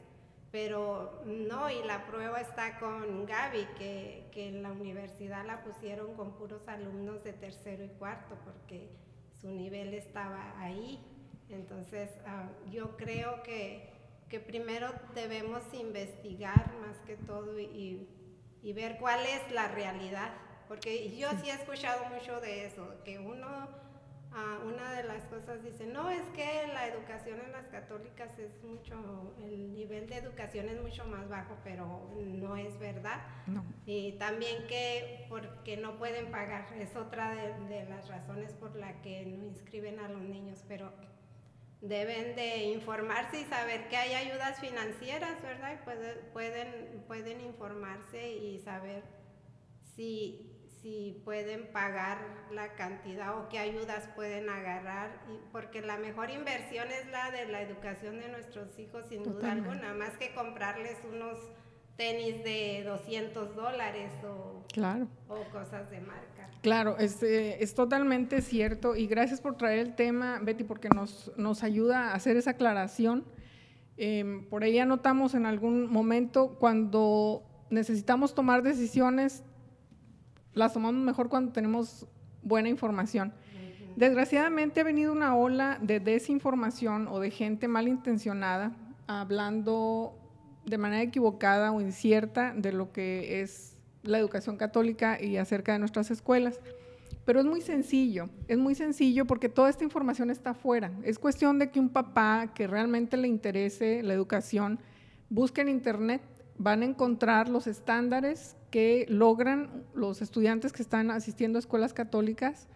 [0.51, 6.15] pero no, y la prueba está con Gaby, que, que en la universidad la pusieron
[6.15, 8.89] con puros alumnos de tercero y cuarto, porque
[9.39, 10.99] su nivel estaba ahí.
[11.49, 13.89] Entonces, ah, yo creo que
[14.29, 18.07] que primero debemos investigar más que todo y,
[18.61, 20.31] y, ver cuál es la realidad.
[20.67, 23.67] Porque yo sí he escuchado mucho de eso, que uno,
[24.31, 28.63] uh, una de las cosas dice, no, es que la educación en las católicas es
[28.63, 33.21] mucho, el nivel de educación es mucho más bajo, pero no es verdad.
[33.47, 33.63] No.
[33.85, 39.01] Y también que porque no pueden pagar, es otra de, de las razones por la
[39.01, 40.91] que no inscriben a los niños, pero
[41.81, 45.79] deben de informarse y saber que hay ayudas financieras, ¿verdad?
[46.33, 49.03] pueden, pueden informarse y saber
[49.95, 50.48] si,
[50.81, 52.19] si pueden pagar
[52.51, 55.21] la cantidad o qué ayudas pueden agarrar,
[55.51, 59.93] porque la mejor inversión es la de la educación de nuestros hijos, sin duda alguna,
[59.93, 61.37] más que comprarles unos
[61.97, 64.63] tenis de 200 dólares o,
[65.27, 66.49] o cosas de marca.
[66.61, 68.95] Claro, es, eh, es totalmente cierto.
[68.95, 73.25] Y gracias por traer el tema, Betty, porque nos, nos ayuda a hacer esa aclaración.
[73.97, 79.43] Em, por ahí anotamos en algún momento cuando necesitamos tomar decisiones,
[80.53, 82.07] las tomamos mejor cuando tenemos
[82.41, 83.33] buena información.
[83.95, 88.71] Desgraciadamente ha venido una ola de desinformación o de gente malintencionada
[89.07, 90.15] hablando
[90.65, 95.79] de manera equivocada o incierta de lo que es la educación católica y acerca de
[95.79, 96.59] nuestras escuelas.
[97.25, 100.91] Pero es muy sencillo, es muy sencillo porque toda esta información está afuera.
[101.03, 104.79] Es cuestión de que un papá que realmente le interese la educación
[105.29, 106.21] busque en internet,
[106.59, 112.67] van a encontrar los estándares que logran los estudiantes que están asistiendo a escuelas católicas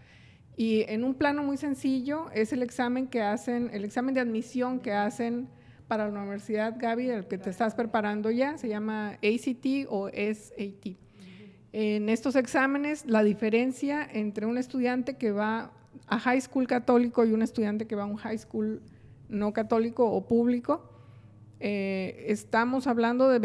[0.55, 4.79] y en un plano muy sencillo es el examen que hacen, el examen de admisión
[4.79, 5.47] que hacen
[5.87, 10.97] para la Universidad Gaby, del que te estás preparando ya, se llama ACT o SAT.
[11.71, 15.71] En estos exámenes, la diferencia entre un estudiante que va
[16.07, 18.81] a high school católico y un estudiante que va a un high school
[19.27, 20.87] no católico o público,
[21.59, 23.39] eh, estamos hablando de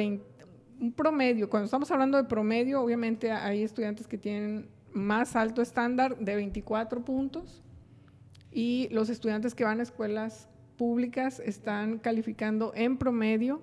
[0.81, 1.51] un promedio.
[1.51, 7.05] Cuando estamos hablando de promedio, obviamente hay estudiantes que tienen más alto estándar de 24
[7.05, 7.63] puntos
[8.51, 13.63] y los estudiantes que van a escuelas públicas están calificando en promedio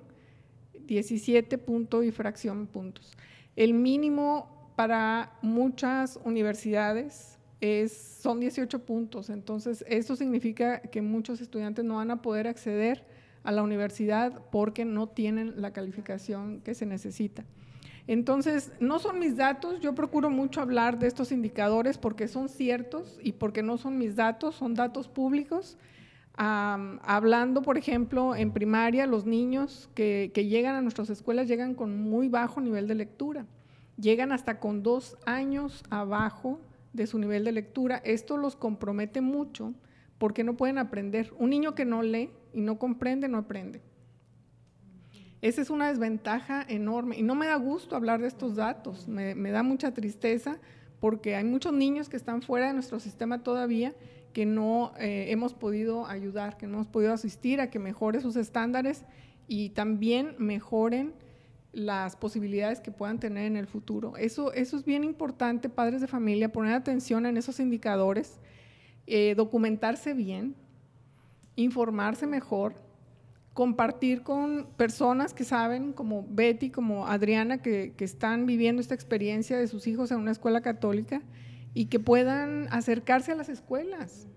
[0.74, 3.18] 17 puntos y fracción puntos.
[3.56, 11.86] El mínimo para muchas universidades es, son 18 puntos, entonces esto significa que muchos estudiantes
[11.86, 13.06] no van a poder acceder
[13.46, 17.46] a la universidad porque no tienen la calificación que se necesita.
[18.08, 23.18] Entonces, no son mis datos, yo procuro mucho hablar de estos indicadores porque son ciertos
[23.24, 25.78] y porque no son mis datos, son datos públicos
[26.38, 32.28] hablando, por ejemplo, en primaria, los niños que, llegan a nuestras escuelas llegan con muy
[32.28, 33.46] bajo nivel de lectura,
[33.98, 36.60] llegan hasta con dos años abajo
[36.94, 37.98] de su nivel de lectura.
[38.04, 39.74] Esto los compromete mucho
[40.18, 41.34] porque no pueden aprender.
[41.38, 43.82] Un niño que no lee y no comprende, no aprende.
[45.42, 49.36] Esa es una desventaja enorme y no me da gusto hablar de estos datos, me,
[49.52, 50.58] da mucha tristeza
[51.00, 53.94] porque hay muchos niños que están fuera de nuestro sistema todavía
[54.34, 58.36] que no eh, hemos podido ayudar, que no hemos podido asistir a que mejore sus
[58.38, 59.06] estándares
[59.48, 61.14] y también mejoren
[61.74, 64.18] las posibilidades que puedan tener en el futuro.
[64.18, 68.40] Eso, eso es bien importante, padres de familia, poner atención en esos indicadores,
[69.08, 70.56] eh, documentarse bien,
[71.56, 72.76] informarse mejor,
[73.54, 79.58] compartir con personas que saben, como Betty, como Adriana, que, que están viviendo esta experiencia
[79.58, 81.22] de sus hijos en una escuela católica
[81.74, 84.28] y que puedan acercarse a las escuelas.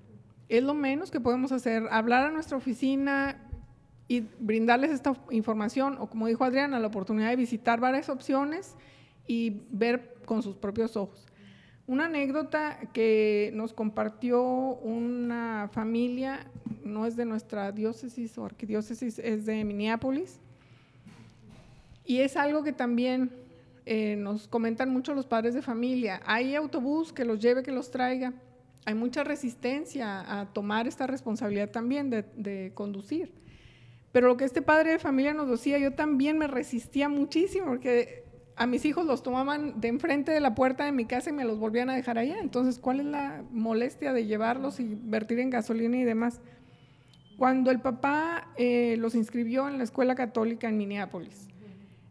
[0.49, 3.49] Es lo menos que podemos hacer, hablar a nuestra oficina
[4.09, 8.77] y brindarles esta información, o como dijo Adriana, la oportunidad de visitar varias opciones
[9.27, 11.27] y ver con sus propios ojos.
[11.89, 16.47] Una anécdota que nos compartió una familia,
[16.85, 20.39] no es de nuestra diócesis o arquidiócesis, es de Minneapolis,
[22.05, 23.31] y es algo que también
[23.87, 27.91] eh, nos comentan mucho los padres de familia, hay autobús que los lleve, que los
[27.91, 28.35] traiga.
[28.85, 33.33] Hay mucha resistencia a tomar esta responsabilidad también de, conducir.
[34.13, 38.28] Pero lo que este padre de familia nos decía, yo también me resistía muchísimo porque
[38.59, 41.45] a mis hijos los tomaban de enfrente de la puerta de mi casa y me
[41.45, 42.39] los volvían a dejar allá.
[42.41, 46.41] Entonces, ¿cuál es la molestia de llevarlos y vertir en gasolina y demás?
[47.37, 51.49] Cuando el papá eh, los inscribió en la escuela católica en Minneapolis,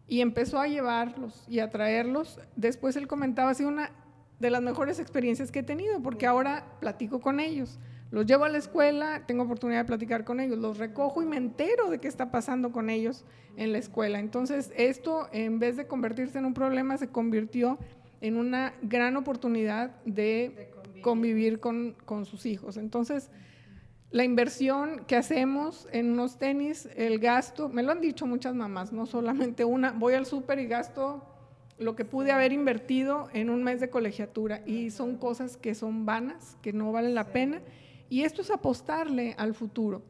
[0.07, 2.39] y empezó a llevarlos y a traerlos.
[2.55, 3.91] Después él comentaba, ha sido una
[4.39, 7.77] de las mejores experiencias que he tenido, porque ahora platico con ellos.
[8.09, 11.35] Los llevo a la escuela, tengo oportunidad de platicar con ellos, los recojo y me
[11.35, 13.25] entero de qué está pasando con ellos
[13.57, 14.19] en la escuela.
[14.19, 17.77] Entonces, esto, en vez de convertirse en un problema, se convirtió
[18.21, 22.77] en una gran oportunidad de, convivir, con, con, sus hijos.
[22.77, 23.29] Entonces,
[24.09, 28.93] la inversión que hacemos en unos tenis, el gasto, me lo han dicho muchas mamás,
[28.93, 31.25] no solamente una, voy al súper y gasto
[31.77, 36.05] lo que pude haber invertido en un mes de colegiatura y son cosas que son
[36.05, 37.61] vanas, que no valen la pena
[38.09, 40.03] y esto es apostarle al futuro.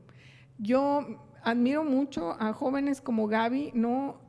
[0.57, 1.05] Yo
[1.43, 4.19] admiro mucho a jóvenes como Gaby, no,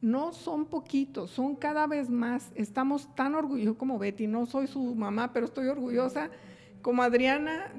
[0.00, 2.50] no son poquitos, son cada vez más.
[2.54, 6.30] Estamos tan orgullosos como Betty, no soy su mamá, pero estoy orgullosa
[6.82, 7.72] como Adriana,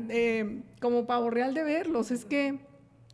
[0.79, 2.11] como Pavo Real de verlos.
[2.11, 2.59] Es que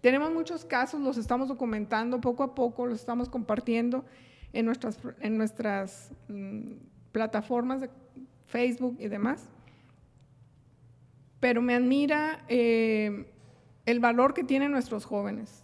[0.01, 4.05] tenemos muchos casos, los estamos documentando poco a poco, los estamos compartiendo
[4.53, 6.73] en nuestras, en nuestras mm,
[7.11, 7.89] plataformas de
[8.45, 9.49] Facebook y demás
[11.39, 13.25] pero me admira eh,
[13.85, 15.63] el valor que tienen nuestros jóvenes.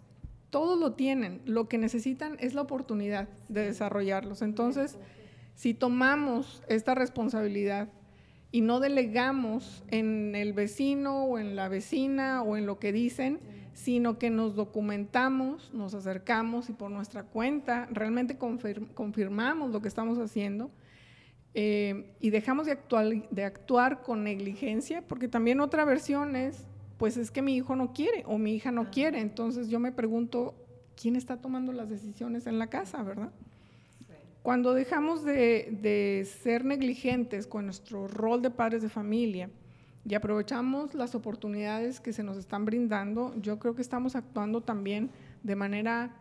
[0.50, 4.42] Todos lo tienen, lo que necesitan es la oportunidad de desarrollarlos.
[4.42, 4.98] Entonces,
[5.56, 7.90] si tomamos esta responsabilidad
[8.52, 13.40] y no delegamos en el vecino o en la vecina o en lo que dicen,
[13.74, 20.20] sino que nos documentamos, nos acercamos y por nuestra cuenta realmente confirmamos lo que estamos
[20.20, 20.70] haciendo,
[21.56, 26.66] eh, y dejamos de actuar, de actuar con negligencia, porque también otra versión es,
[26.98, 29.20] pues es que mi hijo no quiere o mi hija no quiere.
[29.20, 30.56] Entonces yo me pregunto,
[31.00, 33.32] ¿quién está tomando las decisiones en la casa, verdad?
[34.42, 39.50] Cuando dejamos de, de, ser negligentes con nuestro rol de padres de familia
[40.06, 45.12] y aprovechamos las oportunidades que se nos están brindando, yo creo que estamos actuando también
[45.44, 46.18] de manera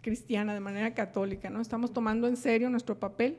[0.00, 1.60] cristiana, de manera católica, ¿no?
[1.60, 3.38] Estamos tomando en serio nuestro papel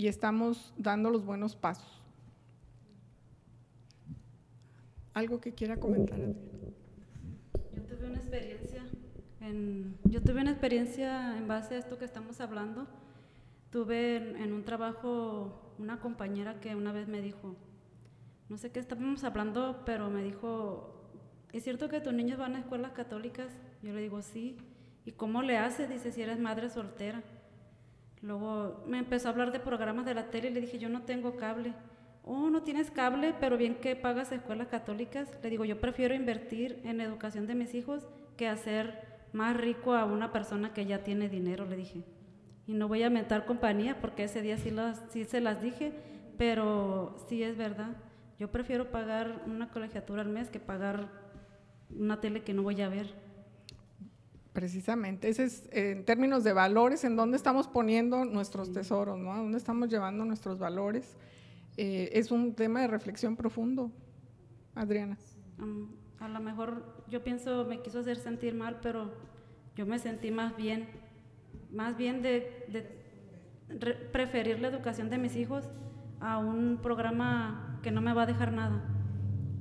[0.00, 2.00] y estamos dando los buenos pasos.
[5.12, 6.18] ¿Algo que quiera comentar?
[6.18, 8.82] Yo tuve una experiencia,
[9.42, 12.86] en, yo tuve una experiencia en base a esto que estamos hablando.
[13.68, 17.54] Tuve en, un trabajo una compañera que una vez me dijo,
[18.48, 21.10] no sé qué estábamos hablando, pero me dijo,
[21.52, 23.52] ¿es cierto que tus niños van a escuelas católicas?
[23.82, 24.56] Yo le digo, sí.
[25.04, 25.90] ¿Y cómo le haces?
[25.90, 27.22] Dice, si eres madre soltera.
[28.22, 31.02] Luego me empezó a hablar de programas de la tele y le dije, yo no
[31.02, 31.72] tengo cable.
[32.22, 35.30] Oh, no tienes cable, pero bien que pagas escuelas católicas.
[35.42, 38.06] Le digo, yo prefiero invertir en educación de mis hijos
[38.36, 42.04] que hacer más rico a una persona que ya tiene dinero, le dije.
[42.66, 45.92] Y no voy a mentar compañía porque ese día sí, las, sí se las dije,
[46.36, 47.96] pero sí es verdad.
[48.38, 51.08] Yo prefiero pagar una colegiatura al mes que pagar
[51.90, 53.14] una tele que no voy a ver.
[54.52, 59.32] Precisamente, ese es en términos de valores, en dónde estamos poniendo nuestros tesoros, ¿no?
[59.32, 61.16] ¿A dónde estamos llevando nuestros valores?
[61.76, 63.92] Eh, es un tema de reflexión profundo,
[64.74, 65.16] Adriana.
[66.18, 69.12] a lo mejor yo pienso, me quiso hacer sentir mal, pero
[69.76, 70.88] yo me sentí más bien,
[71.70, 72.98] más bien de,
[74.10, 75.68] preferir la educación de mis hijos
[76.18, 78.82] a un programa que no me va a dejar nada.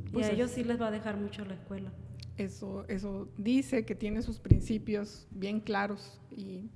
[0.07, 1.91] y pues a ellos sí les va a dejar mucho la escuela.
[2.39, 6.21] Eso, eso dice que tiene sus principios bien claros.
[6.31, 6.69] Y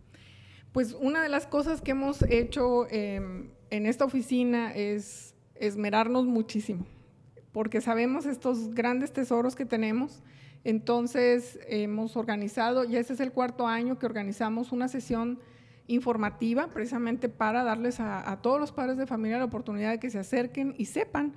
[0.74, 6.86] pues una de las cosas que hemos hecho em, en esta oficina es esmerarnos muchísimo,
[7.53, 10.22] porque sabemos estos grandes tesoros que tenemos.
[10.66, 15.39] Entonces hemos organizado, ya este es el cuarto año que organizamos una sesión
[15.88, 20.09] informativa precisamente para darles a, a todos los padres de familia la oportunidad de que
[20.09, 21.34] se acerquen y sepan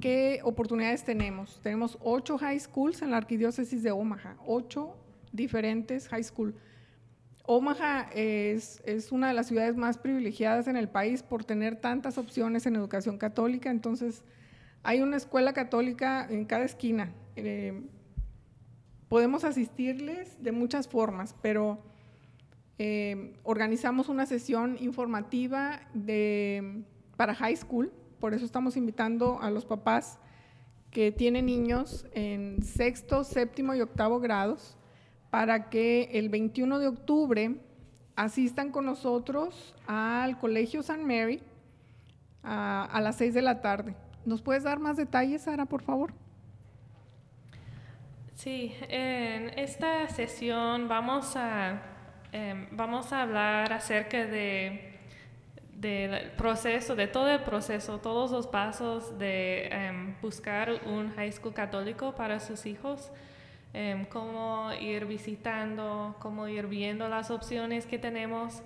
[0.00, 1.58] ¿Qué oportunidades tenemos?
[1.62, 4.94] Tenemos ocho high schools en la arquidiócesis de Omaha, ocho
[5.32, 6.54] diferentes high schools.
[7.44, 12.18] Omaha es, es, una de las ciudades más privilegiadas en el país por tener tantas
[12.18, 14.22] opciones en educación católica, entonces
[14.82, 17.14] hay una escuela católica en cada esquina.
[17.36, 17.82] Eh,
[19.08, 21.78] podemos asistirles de muchas formas, pero
[22.78, 26.82] eh, organizamos una sesión informativa de,
[27.16, 27.90] para high school
[28.26, 30.18] por eso estamos invitando a los papás
[30.90, 34.76] que tienen niños en sexto, séptimo y octavo grados
[35.30, 37.54] para que el 21 de octubre
[38.16, 41.40] asistan con nosotros al Colegio San Mary
[42.42, 43.94] a, las 6 de la tarde.
[44.24, 46.12] ¿Nos puedes dar más detalles, Sara, por favor?
[48.34, 51.80] Sí, en esta sesión vamos a,
[52.32, 54.95] em, vamos a hablar acerca de
[55.80, 61.52] del proceso, de todo el proceso, todos los pasos de em, buscar un high school
[61.52, 63.10] católico para sus hijos.
[63.74, 68.62] em, cómo ir visitando, cómo ir viendo las opciones que tenemos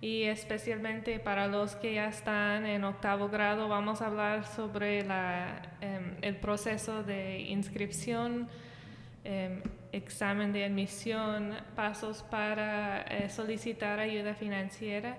[0.00, 6.16] y especialmente para los que ya están en octavo grado vamos a hablar sobre em,
[6.22, 8.48] el proceso de inscripción,
[9.92, 15.16] examen de admisión, pasos para eh, solicitar ayuda financiera.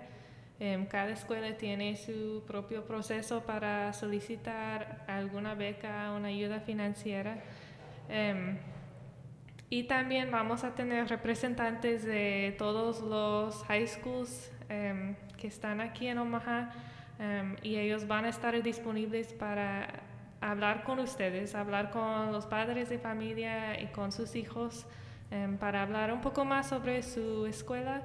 [0.60, 7.43] Em, cada escuela tiene su propio proceso para solicitar alguna beca, una ayuda financiera.
[9.68, 16.08] y también vamos a tener representantes de todos los high schools Em, que están aquí
[16.08, 16.72] en Omaha
[17.20, 19.88] em, y ellos van a estar disponibles para
[20.41, 24.88] hablar con ustedes, hablar con los padres de familia y con sus hijos
[25.30, 28.01] em, para hablar un poco más sobre su escuela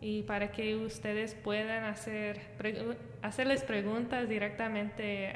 [0.00, 2.40] y para que ustedes puedan hacer
[3.22, 5.32] hacerles preguntas directamente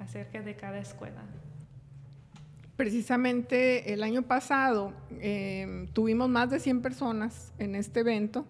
[0.00, 1.22] acerca de cada escuela.
[2.76, 4.92] Precisamente el año pasado
[5.92, 8.46] tuvimos más de 100 personas en este evento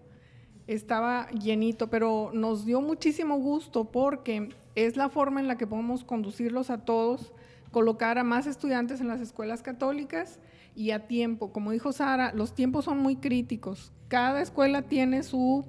[0.65, 6.05] estaba llenito, pero nos dio muchísimo gusto porque es la forma en la que podemos
[6.05, 7.33] conducirlos a todos,
[7.71, 10.39] colocar a más estudiantes en las escuelas católicas
[10.73, 11.51] y a tiempo.
[11.51, 13.91] Como dijo Sara, los tiempos son muy críticos.
[14.13, 15.65] Cada escuela tiene su,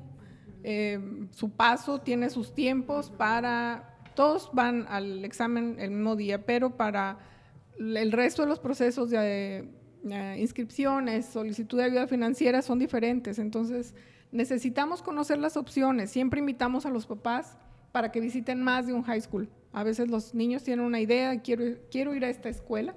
[0.64, 3.96] eh, su paso, tiene sus tiempos para...
[4.14, 7.20] Todos van al examen el mismo día, pero para
[7.78, 9.66] el resto de los procesos de
[10.10, 13.38] eh, inscripciones, solicitud de ayuda financiera son diferentes.
[13.38, 13.94] Entonces,
[14.30, 16.10] necesitamos conocer las opciones.
[16.10, 17.56] Siempre invitamos a los papás
[17.92, 19.48] para que visiten más de un high school.
[19.72, 22.94] A veces los niños tienen una idea, quiero, quiero ir a esta escuela.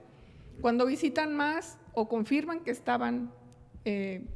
[0.60, 3.32] Cuando visitan más o confirman que estaban
[3.86, 4.28] eh,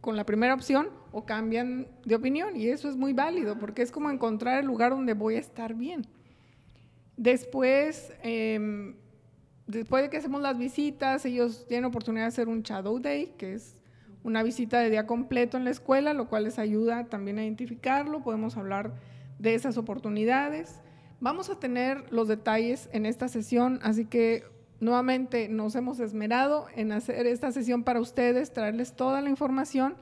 [0.00, 2.56] con la primera opción o cambian de opinión.
[2.56, 5.74] Y eso es muy válido porque es como encontrar el lugar donde voy a estar
[5.74, 6.06] bien.
[7.16, 8.96] Después, em,
[9.66, 13.54] después de que hacemos las visitas, ellos tienen oportunidad de hacer un Shadow Day, que
[13.54, 13.76] es
[14.24, 18.22] una visita de día completo en la escuela, lo cual les ayuda también a identificarlo.
[18.22, 18.94] Podemos hablar
[19.38, 20.80] de esas oportunidades.
[21.20, 24.44] Vamos a tener los detalles en esta sesión, así que
[24.82, 29.94] nuevamente nos hemos esmerado en hacer esta sesión para ustedes, traerles toda la información.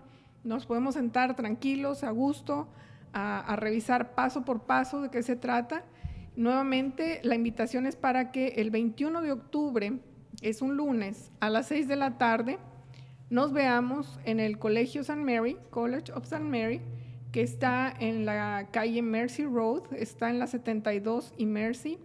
[0.42, 2.66] Nos podemos sentar tranquilos, a gusto,
[3.12, 5.84] a, revisar paso por paso de qué se trata.
[6.34, 9.98] Nuevamente, la invitación es para que el 21 de octubre,
[10.40, 12.58] es un lunes, a las 6 de la tarde,
[13.28, 15.20] nos veamos en el Colegio St.
[15.20, 16.42] Mary, College of St.
[16.42, 16.80] Mary,
[17.32, 21.98] que está en la calle Mercy Road, está en la 72 y Mercy,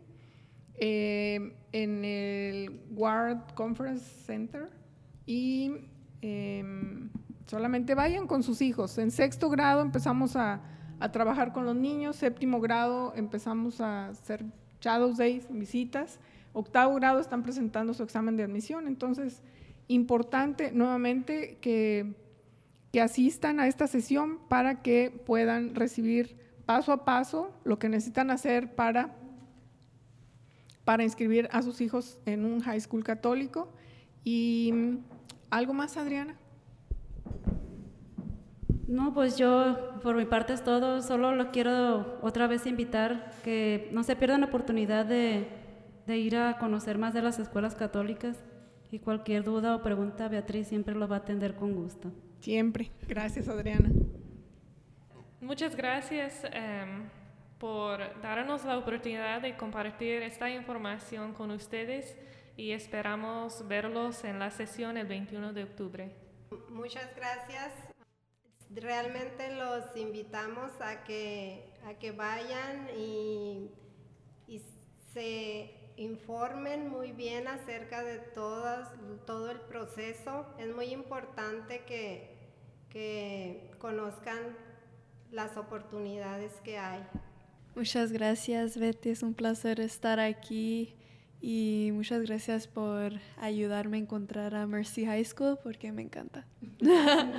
[0.77, 4.69] eh, en el Ward Conference Center.
[5.25, 5.71] Y
[6.21, 7.09] em,
[7.45, 8.97] solamente vayan con sus hijos.
[8.97, 10.61] En sexto grado empezamos a,
[10.99, 14.45] a, trabajar con los niños, séptimo grado empezamos a hacer
[14.81, 16.19] Shadows Days, visitas,
[16.53, 19.41] octavo grado están presentando su examen de admisión, entonces
[19.87, 22.13] importante nuevamente que,
[22.91, 28.31] que asistan a esta sesión para que puedan recibir paso a paso lo que necesitan
[28.31, 29.15] hacer para,
[30.85, 33.73] para inscribir a sus hijos en un high school católico.
[34.23, 34.73] ¿Y
[35.49, 36.35] algo más, Adriana?
[38.87, 41.01] No, pues yo por mi parte es todo.
[41.01, 45.47] Solo lo quiero otra vez invitar que no se pierdan la oportunidad de,
[46.05, 48.43] de ir a conocer más de las escuelas católicas
[48.91, 52.11] y cualquier duda o pregunta, Beatriz siempre lo va a atender con gusto.
[52.39, 52.91] Siempre.
[53.07, 53.89] Gracias, Adriana.
[55.41, 57.09] Muchas gracias em,
[57.59, 62.15] por darnos la oportunidad de compartir esta información con ustedes
[62.57, 66.15] y esperamos verlos en la sesión el 21 de octubre.
[66.69, 67.71] Muchas gracias.
[68.69, 73.71] Realmente los invitamos a que, a que vayan y,
[74.47, 74.61] y
[75.13, 78.89] se informen muy bien acerca de todas,
[79.25, 80.45] todo el proceso.
[80.57, 82.35] Es muy importante que,
[82.89, 84.57] que conozcan
[85.31, 87.05] las oportunidades que hay.
[87.75, 89.09] Muchas gracias, Betty.
[89.09, 90.95] Es un placer estar aquí
[91.41, 96.47] y muchas gracias por ayudarme a encontrar a Mercy High School porque me encanta.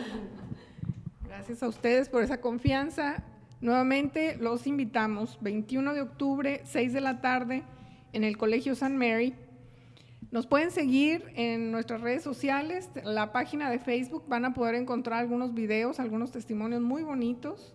[1.25, 3.25] Gracias a ustedes por esa confianza.
[3.63, 7.63] Nuevamente los invitamos 21 de octubre, 6 de la tarde
[8.13, 9.35] en el Colegio San Mary.
[10.31, 15.21] Nos pueden seguir en nuestras redes sociales, la página de Facebook, van a poder encontrar
[15.21, 17.75] algunos videos, algunos testimonios muy bonitos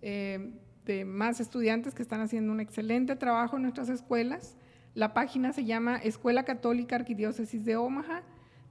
[0.00, 4.56] eh, de más estudiantes que están haciendo un excelente trabajo en nuestras escuelas.
[4.94, 8.22] La página se llama Escuela Católica Arquidiócesis de Omaha.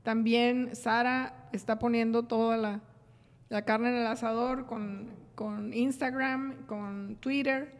[0.04, 2.82] También Sara está poniendo toda la,
[3.66, 7.74] carne en el asador con, Instagram, con Twitter.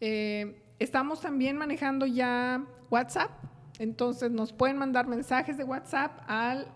[0.00, 3.32] Eh, Estamos también manejando ya WhatsApp,
[3.80, 6.68] entonces nos pueden mandar mensajes de WhatsApp al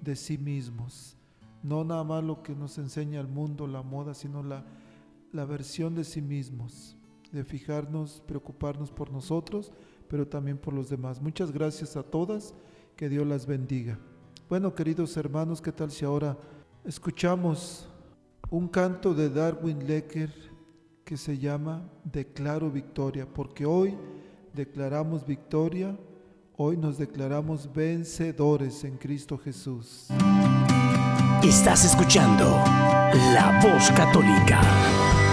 [0.00, 1.18] de sí mismos
[1.62, 4.64] no nada más lo que nos enseña el mundo, la moda, sino la,
[5.32, 6.96] la versión de sí mismos,
[7.32, 9.72] de fijarnos, preocuparnos por nosotros,
[10.08, 11.20] pero también por los demás.
[11.20, 12.54] Muchas gracias a todas,
[12.96, 13.98] que Dios las bendiga.
[14.48, 16.38] Bueno, queridos hermanos, ¿qué tal si ahora
[16.84, 17.88] escuchamos
[18.50, 20.32] un canto de Darwin Lecker
[21.04, 23.26] que se llama Declaro Victoria?
[23.26, 23.96] Porque hoy
[24.54, 25.96] declaramos victoria,
[26.56, 30.08] hoy nos declaramos vencedores en Cristo Jesús.
[31.42, 32.44] Estás escuchando
[33.32, 35.27] La Voz Católica.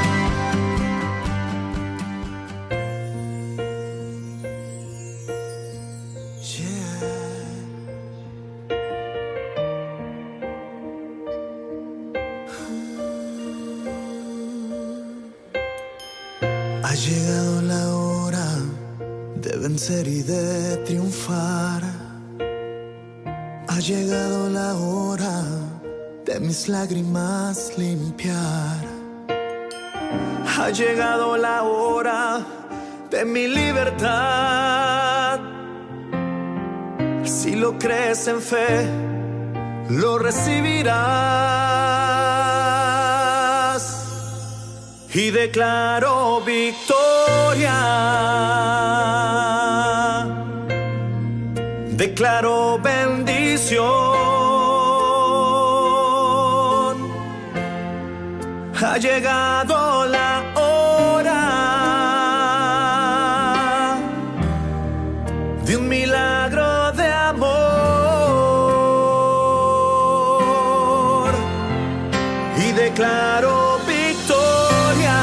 [72.95, 75.19] Declaro victoria.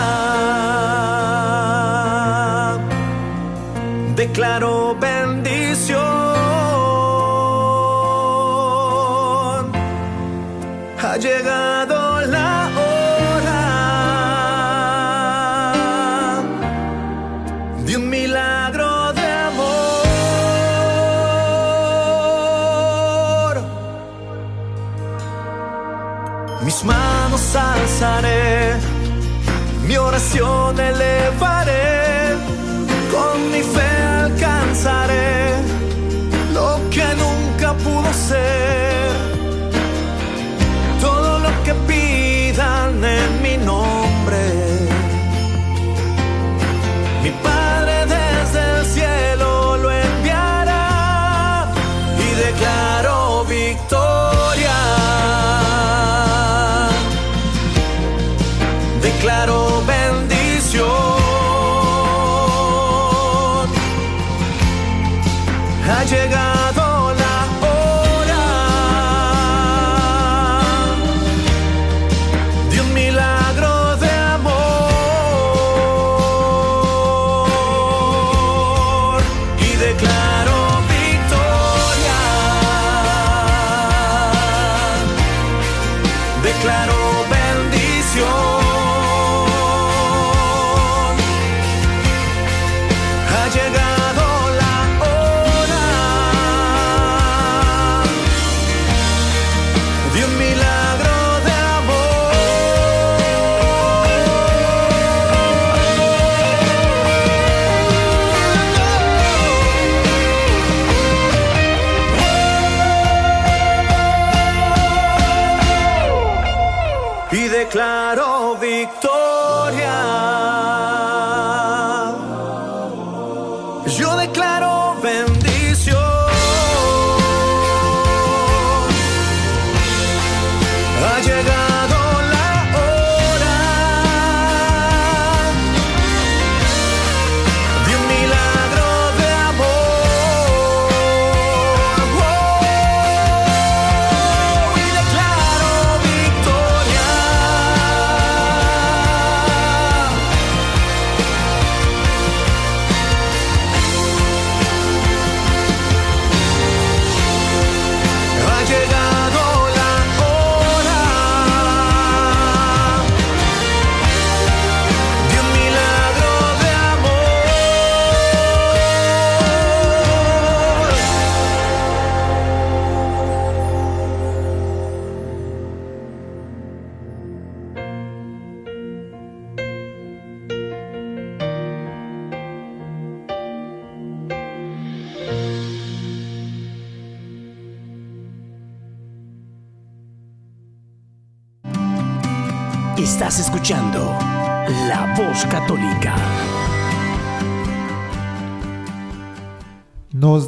[4.15, 4.72] Declaro
[30.13, 31.62] oración elevaré,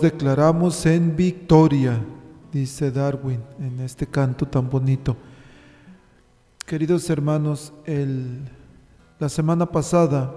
[0.04, 1.98] declaramos en victoria,
[2.52, 5.16] dice Darwin en este canto tan bonito.
[6.66, 7.72] Queridos hermanos,
[9.18, 10.30] la semana pasada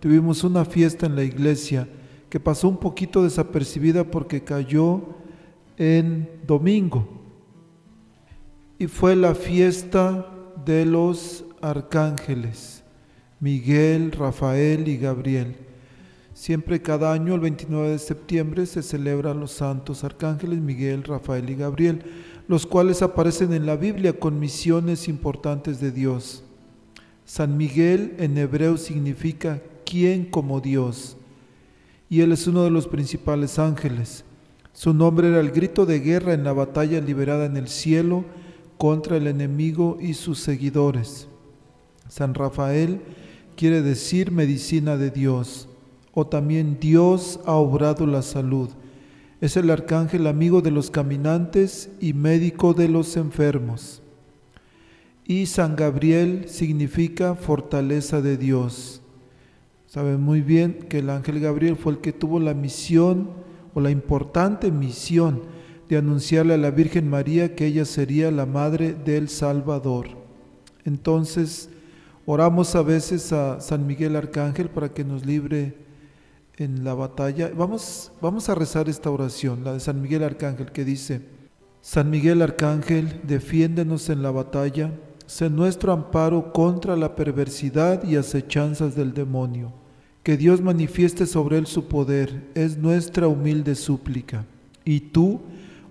[0.00, 1.88] tuvimos una fiesta en la iglesia
[2.28, 5.02] que pasó un poquito desapercibida porque cayó
[5.78, 7.06] en domingo.
[8.76, 10.26] Y fue la fiesta
[10.64, 12.82] de los arcángeles,
[13.38, 15.54] Miguel, Rafael y Gabriel.
[16.34, 21.54] Siempre cada año, el 29 de septiembre, se celebran los santos arcángeles Miguel, Rafael y
[21.54, 22.02] Gabriel,
[22.48, 26.42] los cuales aparecen en la Biblia con misiones importantes de Dios.
[27.24, 31.16] San Miguel en hebreo significa ¿quién como Dios?
[32.08, 34.24] Y él es uno de los principales ángeles.
[34.72, 38.24] Su nombre era el grito de guerra en la batalla liberada en el cielo
[38.78, 41.28] contra el enemigo y sus seguidores.
[42.08, 43.00] San Rafael
[43.56, 45.68] quiere decir medicina de Dios,
[46.14, 48.70] o también Dios ha obrado la salud.
[49.40, 54.02] Es el arcángel amigo de los caminantes y médico de los enfermos.
[55.26, 59.02] Y San Gabriel significa fortaleza de Dios.
[59.86, 63.30] Saben muy bien que el ángel Gabriel fue el que tuvo la misión
[63.74, 65.42] o la importante misión
[65.88, 70.08] de anunciarle a la Virgen María que ella sería la madre del Salvador.
[70.84, 71.68] Entonces,
[72.26, 75.81] oramos a veces a San Miguel Arcángel para que nos libre
[76.56, 77.50] en la batalla.
[77.56, 81.22] Vamos, vamos a rezar esta oración, la de San Miguel Arcángel, que dice,
[81.80, 84.92] San Miguel Arcángel, defiéndenos en la batalla,
[85.26, 89.72] sé nuestro amparo contra la perversidad y acechanzas del demonio.
[90.22, 94.44] Que Dios manifieste sobre él su poder, es nuestra humilde súplica.
[94.84, 95.40] Y tú,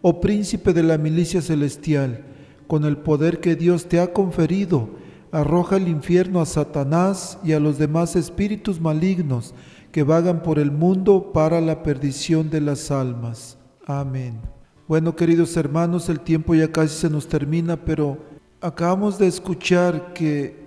[0.01, 2.23] oh príncipe de la milicia celestial,
[2.67, 4.89] con el poder que Dios te ha conferido,
[5.33, 9.53] arroja al infierno a Satanás y a los demás espíritus malignos
[9.91, 13.57] que vagan por el mundo para la perdición de las almas.
[13.85, 14.39] Amén.
[14.87, 18.17] Bueno, queridos hermanos, el tiempo ya casi se nos termina, pero
[18.61, 20.61] acabamos de escuchar que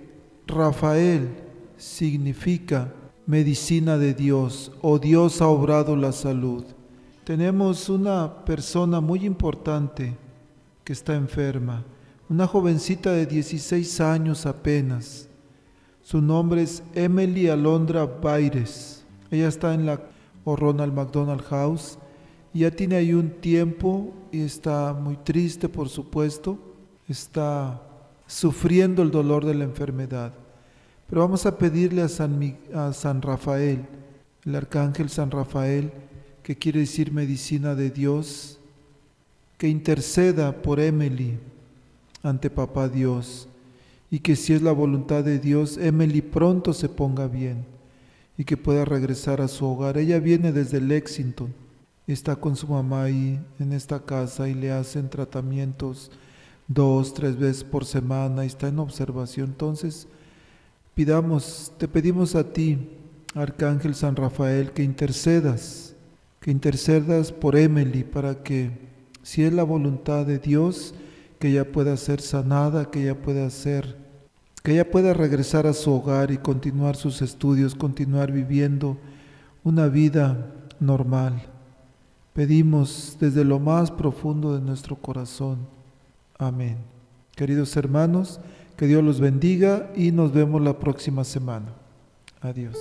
[0.47, 1.29] Rafael
[1.77, 2.93] significa
[3.25, 6.63] medicina de Dios o Dios ha obrado la salud.
[7.23, 10.15] Tenemos una persona muy importante
[10.83, 11.83] que está enferma,
[12.29, 15.27] una jovencita de 16 años apenas.
[16.01, 19.04] Su nombre es Emily Alondra Baires.
[19.31, 19.99] Ella está en la
[20.45, 21.97] o Ronald McDonald House
[22.53, 26.57] y ya tiene ahí un tiempo y está muy triste, por supuesto.
[27.09, 27.81] Está
[28.27, 30.33] sufriendo el dolor de la enfermedad.
[31.09, 33.85] Pero vamos a pedirle a San, a San Rafael,
[34.45, 35.91] el arcángel San Rafael,
[36.41, 38.59] que quiere decir medicina de Dios,
[39.57, 41.37] que interceda por Emily
[42.23, 43.47] ante Papá Dios
[44.09, 47.74] y que si es la voluntad de Dios, Emily pronto se ponga bien
[48.37, 49.97] y que pueda regresar a su hogar.
[49.97, 51.53] Ella viene desde Lexington,
[52.07, 56.11] está con su mamá ahí en esta casa y le hacen tratamientos
[56.67, 59.49] dos, tres veces por semana y está en observación.
[59.49, 60.07] Entonces,
[60.93, 62.89] pidamos, te pedimos a ti,
[63.33, 65.95] Arcángel San Rafael, que intercedas,
[66.39, 68.71] que intercedas por Emily para que,
[69.23, 70.93] si es la voluntad de Dios,
[71.39, 74.04] que ella pueda ser sanada, que ella pueda ser,
[74.65, 78.97] que ella pueda regresar a su hogar y continuar sus estudios, continuar viviendo
[79.63, 81.43] una vida normal.
[82.33, 85.67] Pedimos desde lo más profundo de nuestro corazón.
[86.39, 86.79] Amén.
[87.35, 88.41] Queridos hermanos,
[88.75, 91.67] que Dios los bendiga y nos vemos la próxima semana.
[92.41, 92.75] Adiós.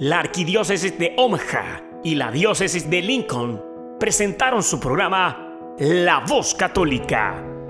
[0.00, 3.62] la Arquidiócesis de Omaha y la Diócesis de Lincoln
[4.00, 7.49] presentaron su programa La Voz Católica,